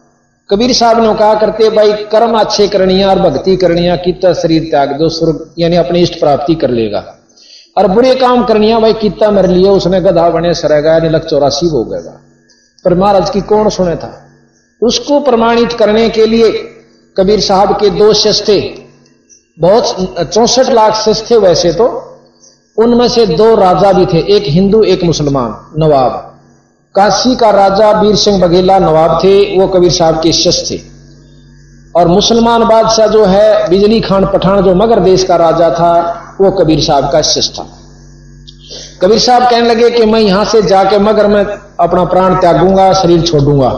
[0.49, 4.97] कबीर साहब ने कहा करते, भाई, कर्म अच्छे करनिया और भक्ति करनिया, कितना शरीर त्याग
[4.99, 7.17] दो, स्वर्ग, यानी अपनी इष्ट प्राप्ति कर लेगा।
[7.77, 11.67] और बुरे काम करनिया भाई किता मेरे लिए, उसने गधा बने सरेगा यानी लख चौरासी
[11.67, 12.19] हो गएगा
[12.85, 14.27] पर महाराज की कौन सुने था?
[14.81, 16.51] उसको प्रमाणित करने के लिए
[17.17, 18.13] कबीर साहब के दो
[18.47, 18.59] थे।
[19.59, 21.85] बहुत चौसठ लाख शिष्य थे वैसे तो।
[22.77, 26.11] उनमें से दो राजा भी थे, एक हिंदू, एक मुसलमान, नवाब।
[26.95, 30.81] काशी का राजा वीर सिंह बघेला नवाब थे, वो कबीर साहब के शिष्य थे।
[31.95, 36.51] और मुसलमान बादशाह जो है, बिजली खान पठान जो मगर देश का राजा था वो
[36.51, 37.67] कबीर साहब का शिष्य था
[39.01, 41.43] कबीर साहब कहने लगे कि मैं यहाँ से जाके मगर मैं
[41.79, 43.69] अपना प्राण त्यागूँगा, शरीर छोड़ूँगा।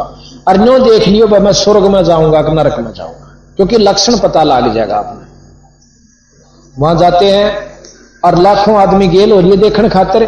[0.47, 4.43] और न्यो देख लियो मैं स्वर्ग में जाऊँगा, कि नरक में जाऊँगा। क्योंकि लक्षण पता
[4.43, 5.22] लग जाएगा आपने।
[6.76, 7.45] वहाँ जाते हैं
[8.26, 10.28] और लाखों आदमी गेल और ये देखने खातिर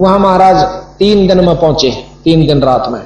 [0.00, 0.62] वहाँ महाराज
[0.98, 1.90] तीन दिन में पहुँचे,
[2.24, 3.00] तीन दिन रात में।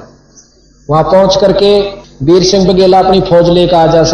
[0.89, 1.79] वहाँ पहुँच करके
[2.25, 4.05] वीर सिंह बघेला अपनी फौज लेकर आ जा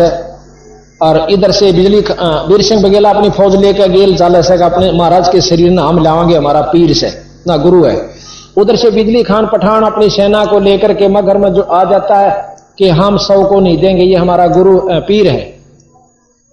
[1.02, 5.28] और इधर से बिजली वीर सिंह बघेला अपनी फौज लेकर गेल चाले से अपने महाराज
[5.28, 7.10] के शरीर ना हम लावांगे, हमारा पीर से।
[7.46, 8.10] ना, गुरु है।
[8.56, 12.18] उधर से बिजली खान पठान अपनी सेना को लेकर के मगर में जो आ जाता
[12.18, 15.58] है कि हम सौ को नहीं देंगे, ये हमारा गुरु पीर है।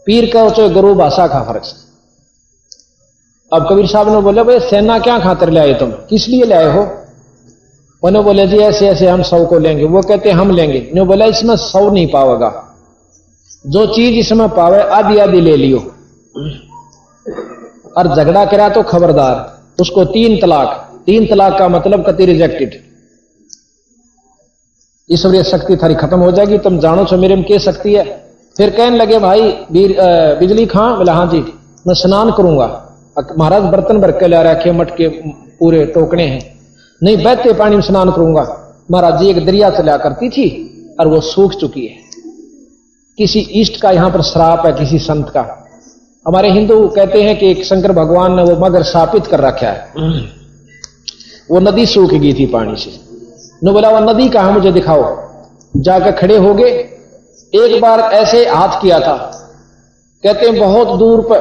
[0.05, 1.63] पीर का तो गुरु भाषा का फ़र्क
[3.53, 5.91] अब कबीर साहब ने बोले, भाई, सेना क्या खातर ले आए तुम?
[5.91, 6.81] किस लिए ले आए हो?
[8.03, 11.55] उन्होंने बोले, जी, ऐसे ऐसे हम सौ को लेंगे। वो कहते, हम लेंगे। बोला, इसमें
[11.55, 12.68] सौ नहीं पावेगा
[13.65, 15.79] जो चीज़ इसमें पावे आदि आदि ले लियो।
[17.97, 19.35] और झगड़ा करा तो खबरदार,
[19.81, 22.77] उसको तीन तलाक। तीन तलाक का मतलब कति रिजेक्टेड
[25.09, 28.03] ईश्वरीय शक्ति थारी खत्म हो जाएगी, तुम जानो छो मेरे में क्या शक्ति है।
[28.55, 29.41] फिर कहने लगे, भाई
[30.39, 30.95] बिजली खां?
[30.97, 31.39] बोला हाँ जी,
[31.87, 32.67] मैं स्नान करूँगा।
[33.37, 35.07] महाराज बर्तन भर के ला रखे मटके
[35.59, 36.41] पूरे टोकने हैं।
[37.01, 38.43] नहीं, बहते पानी में स्नान करूँगा।
[38.91, 40.47] महाराज जी, एक दरिया चला करती थी
[40.99, 42.08] और वो सूख चुकी है।
[43.19, 45.65] किसी इष्ट का यहाँ पर श्राप है, किसी संत का।
[46.27, 49.93] हमारे हिंदू कहते हैं कि एक शंकर भगवान ने वो मगर स्थापित कर रखा है।
[51.51, 52.91] वो नदी सूख गई थी पानी से।
[53.63, 55.03] नो बोला, वो नदी कहा मुझे दिखाओ।
[55.77, 56.69] जाकर खड़े हो गए।
[57.55, 59.15] एक बार ऐसे हाथ किया था।
[60.23, 61.39] कहते हैं, बहुत दूर पर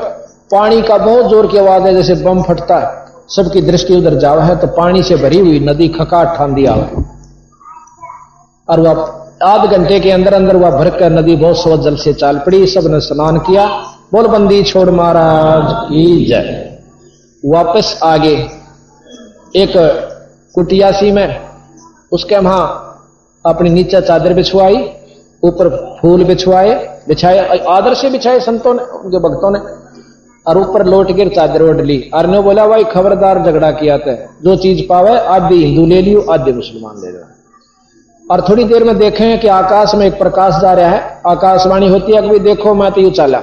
[0.51, 4.45] पानी का बहुत ज़ोर की आवाज़ है, जैसे बम फटता है। सबकी दृष्टि उधर जावा
[4.45, 6.75] है। तो पानी से भरी हुई नदी खकाट ठान दिया
[8.69, 8.95] और वह
[9.41, 13.01] आध घंटे के अंदर अंदर वह भरकर नदी बहुत सौ जल से चाल पड़ी सबने
[13.01, 13.67] स्नान किया।
[14.13, 16.81] बोलबंदी छोड़ महाराज की जय।
[17.45, 18.35] वापस आगे
[19.57, 19.73] एक
[20.55, 21.29] कुटियासी में
[22.13, 22.65] उसके वहाँ
[23.45, 24.77] अपनी नीचे चादर बिछवाई
[25.43, 25.69] ऊपर
[26.03, 26.75] फूल बिछवाए
[27.09, 29.59] बिछाए, आदर से बिछाए संतों ने, उनके भक्तों ने,
[30.47, 34.15] और ऊपर लौट गिर चादर ओढ़ ली। और ने बोला, भाई, खबरदार झगड़ा किया था
[34.43, 37.25] जो चीज़ पावे, आधी हिंदू ले लियो, आधे मुसलमान ले लो।
[38.29, 42.17] और थोड़ी देर में देखें कि आकाश में एक प्रकाश जा रहा है। आकाशवाणी होती
[42.17, 43.39] है कभी देखो मैं तो यू चाला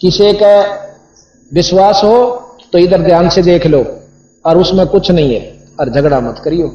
[0.00, 0.54] किसी का
[1.52, 2.14] विश्वास हो
[2.72, 3.84] तो इधर ध्यान से देख लो
[4.44, 5.40] और उसमें कुछ नहीं है।
[5.80, 6.68] और झगड़ा मत करियो।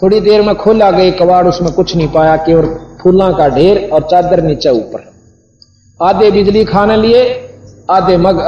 [0.00, 2.66] थोड़ी देर में खोला गई कबाड़, उसमें कुछ नहीं पाया केवल
[3.02, 5.04] फूलों का ढेर और चादर नीचे ऊपर।
[6.00, 7.22] आधे बिजली खाने लिए,
[7.90, 8.40] आधे मग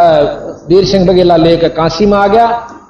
[0.69, 2.47] वीर सिंह बघेला लेकर काशी में आ गया।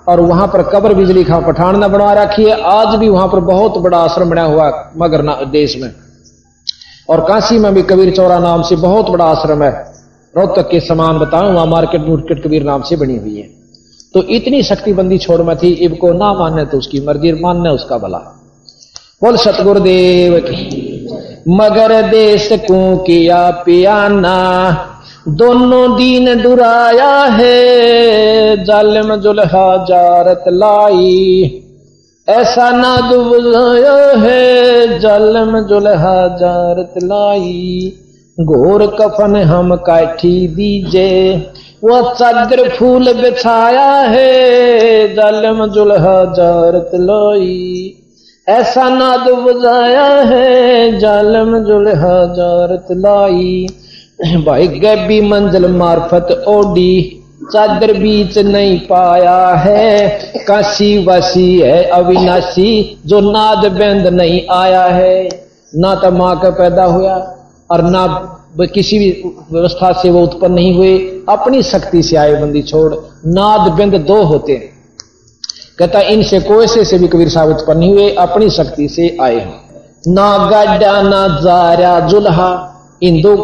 [0.08, 3.40] और वहाँ पर कब्र बिजली खा पठान ने बनवा रखी है आज भी वहाँ पर
[3.46, 5.90] बहुत बड़ा आश्रम बना हुआ मगर देश में।
[7.08, 9.70] और काशी में भी कबीर चौरा नाम से बहुत बड़ा आश्रम है।
[10.34, 13.46] रोहतक के समान बताऊँ, वहाँ मार्केट मुर्केट कबीर नाम से बनी हुई है।
[14.14, 17.98] तो इतनी शक्तिबंदी छोड़ में थी, इब को ना मानने तो उसकी मर्ज़ी, मानने उसका
[17.98, 18.18] भला।
[19.22, 21.06] बोल, सतगुरुदेव की,
[21.50, 24.36] मगर देश को किया पियाना।
[25.28, 31.64] दोनों दीन डुराया है। जालिम जुल्हा जारत लाई।
[32.28, 37.92] ऐसा ना दुबलाया है, जालिम जुल्हा जारत लाई।
[38.40, 41.46] घोर कफन हम काठी दीजे
[41.84, 47.94] वो चादर फूल बिछाया है, जालिम जुल्हा जारत लाई।
[48.48, 53.66] ऐसा नाद बजाया है, जालम जुल्हा जारत लाई।
[54.18, 60.08] भाई गैबी मंजिल मार्फत ओडी, चादर बीच नहीं पाया है।
[60.46, 65.28] काशी वासी है अविनाशी, जो नाद बेंद नहीं आया है।
[65.74, 67.14] ना तो माँ का पैदा हुआ
[67.70, 68.06] और ना
[68.74, 69.10] किसी भी
[69.52, 70.96] व्यवस्था से वो उत्पन्न नहीं हुए।
[71.28, 72.94] अपनी शक्ति से आए बंदी छोड़,
[73.26, 74.70] नाद बिंद दो होते हैं।
[75.78, 79.60] कहता, इनसे कोसे से भी कबीर साहब उत्पन्न नहीं हुए, अपनी शक्ति से आए हैं।
[80.08, 82.50] ना गाडा, ना जारा, जुल्हा,
[83.02, 83.36] इन दो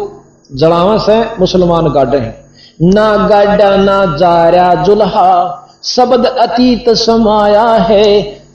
[0.55, 2.45] जड़ावस है मुसलमान गाडे हैं।
[2.83, 5.31] ना गाडा ना जारा जुल्हा,
[5.83, 8.05] शब्द अतीत समाया है।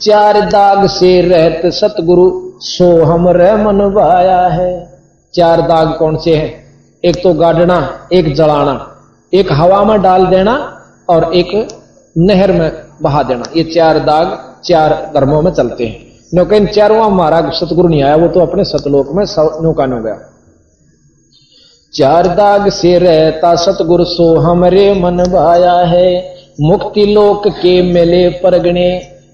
[0.01, 2.30] चार दाग से रहत सतगुरु,
[2.61, 5.01] सो हम रह मनवाया है।
[5.34, 6.53] चार दाग कौन से हैं?
[7.05, 8.86] एक तो गाड़ना एक जलाना।
[9.32, 10.55] एक हवा में डाल देना
[11.09, 11.68] और एक
[12.16, 12.70] नहर में
[13.03, 15.98] बहा देना। ये चार दाग चार धर्मों में चलते हैं।
[16.34, 19.24] नो इन चारों हमारा सतगुरु नहीं आया, वो तो अपने सतलोक में
[19.62, 20.18] नौका नो गया।
[21.95, 26.11] चार दाग से रहता सतगुरु सो हमरे मन भाया है।
[26.61, 28.91] मुक्ति लोक के मेले परगणे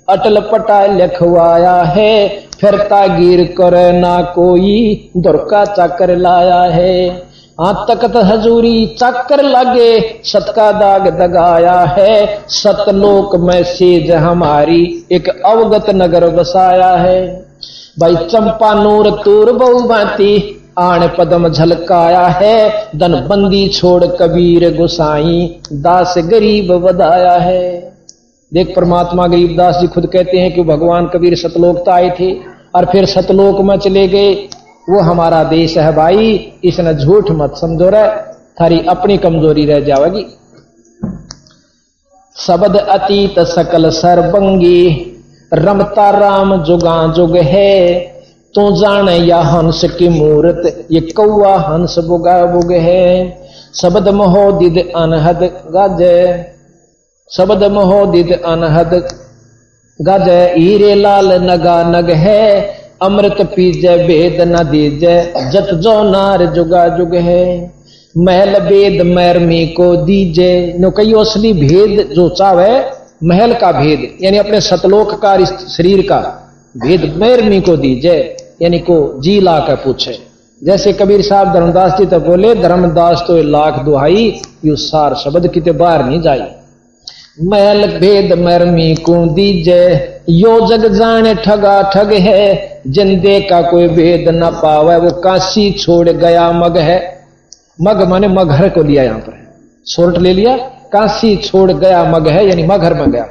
[0.09, 2.29] अटल पटा लिखवाया है।
[2.61, 7.23] फिरता गिर कर ना कोई दुर्का चाकर लाया है।
[7.61, 14.83] आ तकत हजूरी चाकर लगे सत का दाग दगाया है। सतलोक में सेज हमारी
[15.13, 17.25] एक अवगत नगर बसाया है।
[17.99, 25.61] भाई चंपा नूर तूर बहु भाती आण पदम झलकाया है, धन बंदी छोड़ कबीर गुसाई,
[25.75, 27.63] दास गरीब बदाया है।
[28.53, 32.33] देख परमात्मा गरीब दास जी खुद कहते हैं कि भगवान कबीर सतलोक तो आए थे,
[32.77, 34.35] और फिर सतलोक में चले गए।
[34.89, 38.09] वो हमारा देश है भाई, इसने झूठ मत समझो रहे,
[38.61, 40.27] थारी अपनी कमज़ोरी रह जाएगी।
[42.37, 45.13] शब्द अतीत सकल सरबंगी
[45.53, 47.73] रमता राम जुगा जुग है।
[48.57, 53.03] तो जाने या हंस की मूर्त, ये कौआ हंस बुगा बुग है।
[53.75, 55.43] शब्द महोदिद अनहद
[55.75, 56.01] गज।
[57.31, 58.95] शब्द महोदिद अनहद
[59.99, 62.45] गज। हीरे लाल नगा नग है,
[63.03, 65.17] अमृत पीजे, भेद न दीजे।
[65.53, 67.45] जत जो नार जुगा जुग है,
[68.19, 72.73] महल भेद मैरमी को दीजे। नो कई असली भेद जो चावे,
[73.25, 76.21] महल का भेद, यानी अपने सतलोक का, शरीर का
[76.77, 78.19] भेद मैरमी को दीजे।
[78.63, 80.19] यानी को जी ला कर पूछे।
[80.65, 85.73] जैसे कबीर साहब धर्मदास जी तो बोले, धर्मदास तो लाख दुहाई, यू सार शब्द किते
[85.73, 86.41] बाहर नहीं जाई।
[87.43, 94.29] महल भेद मरमी को दीजे, यो जग जाने ठगा ठग है। जिंदे का कोई भेद
[94.29, 97.25] न पावे, वो काशी छोड़ गया मग है।
[97.81, 99.35] मग माने मगहर को लिया यहाँ पर
[99.85, 100.57] सोर्ट ले लिया,
[100.93, 103.27] काशी छोड़ गया मग है, यानी मगहर में गया।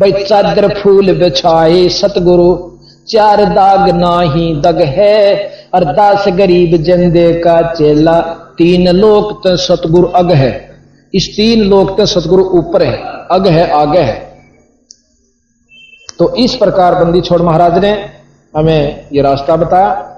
[0.00, 2.71] भाई चादर फूल बिछाए, सतगुरु
[3.08, 5.34] चार दाग ना ही दग है।
[5.74, 8.20] अरदास गरीब जंदे का चेला।
[8.58, 10.80] तीन लोक तो सतगुरु अग है।
[11.14, 12.96] इस तीन लोक तो सतगुरु ऊपर है।
[13.30, 14.32] अग है, आगे है।
[16.18, 18.08] तो इस प्रकार बंदी छोड़ महाराज ने
[18.56, 20.11] हमें ये रास्ता बताया।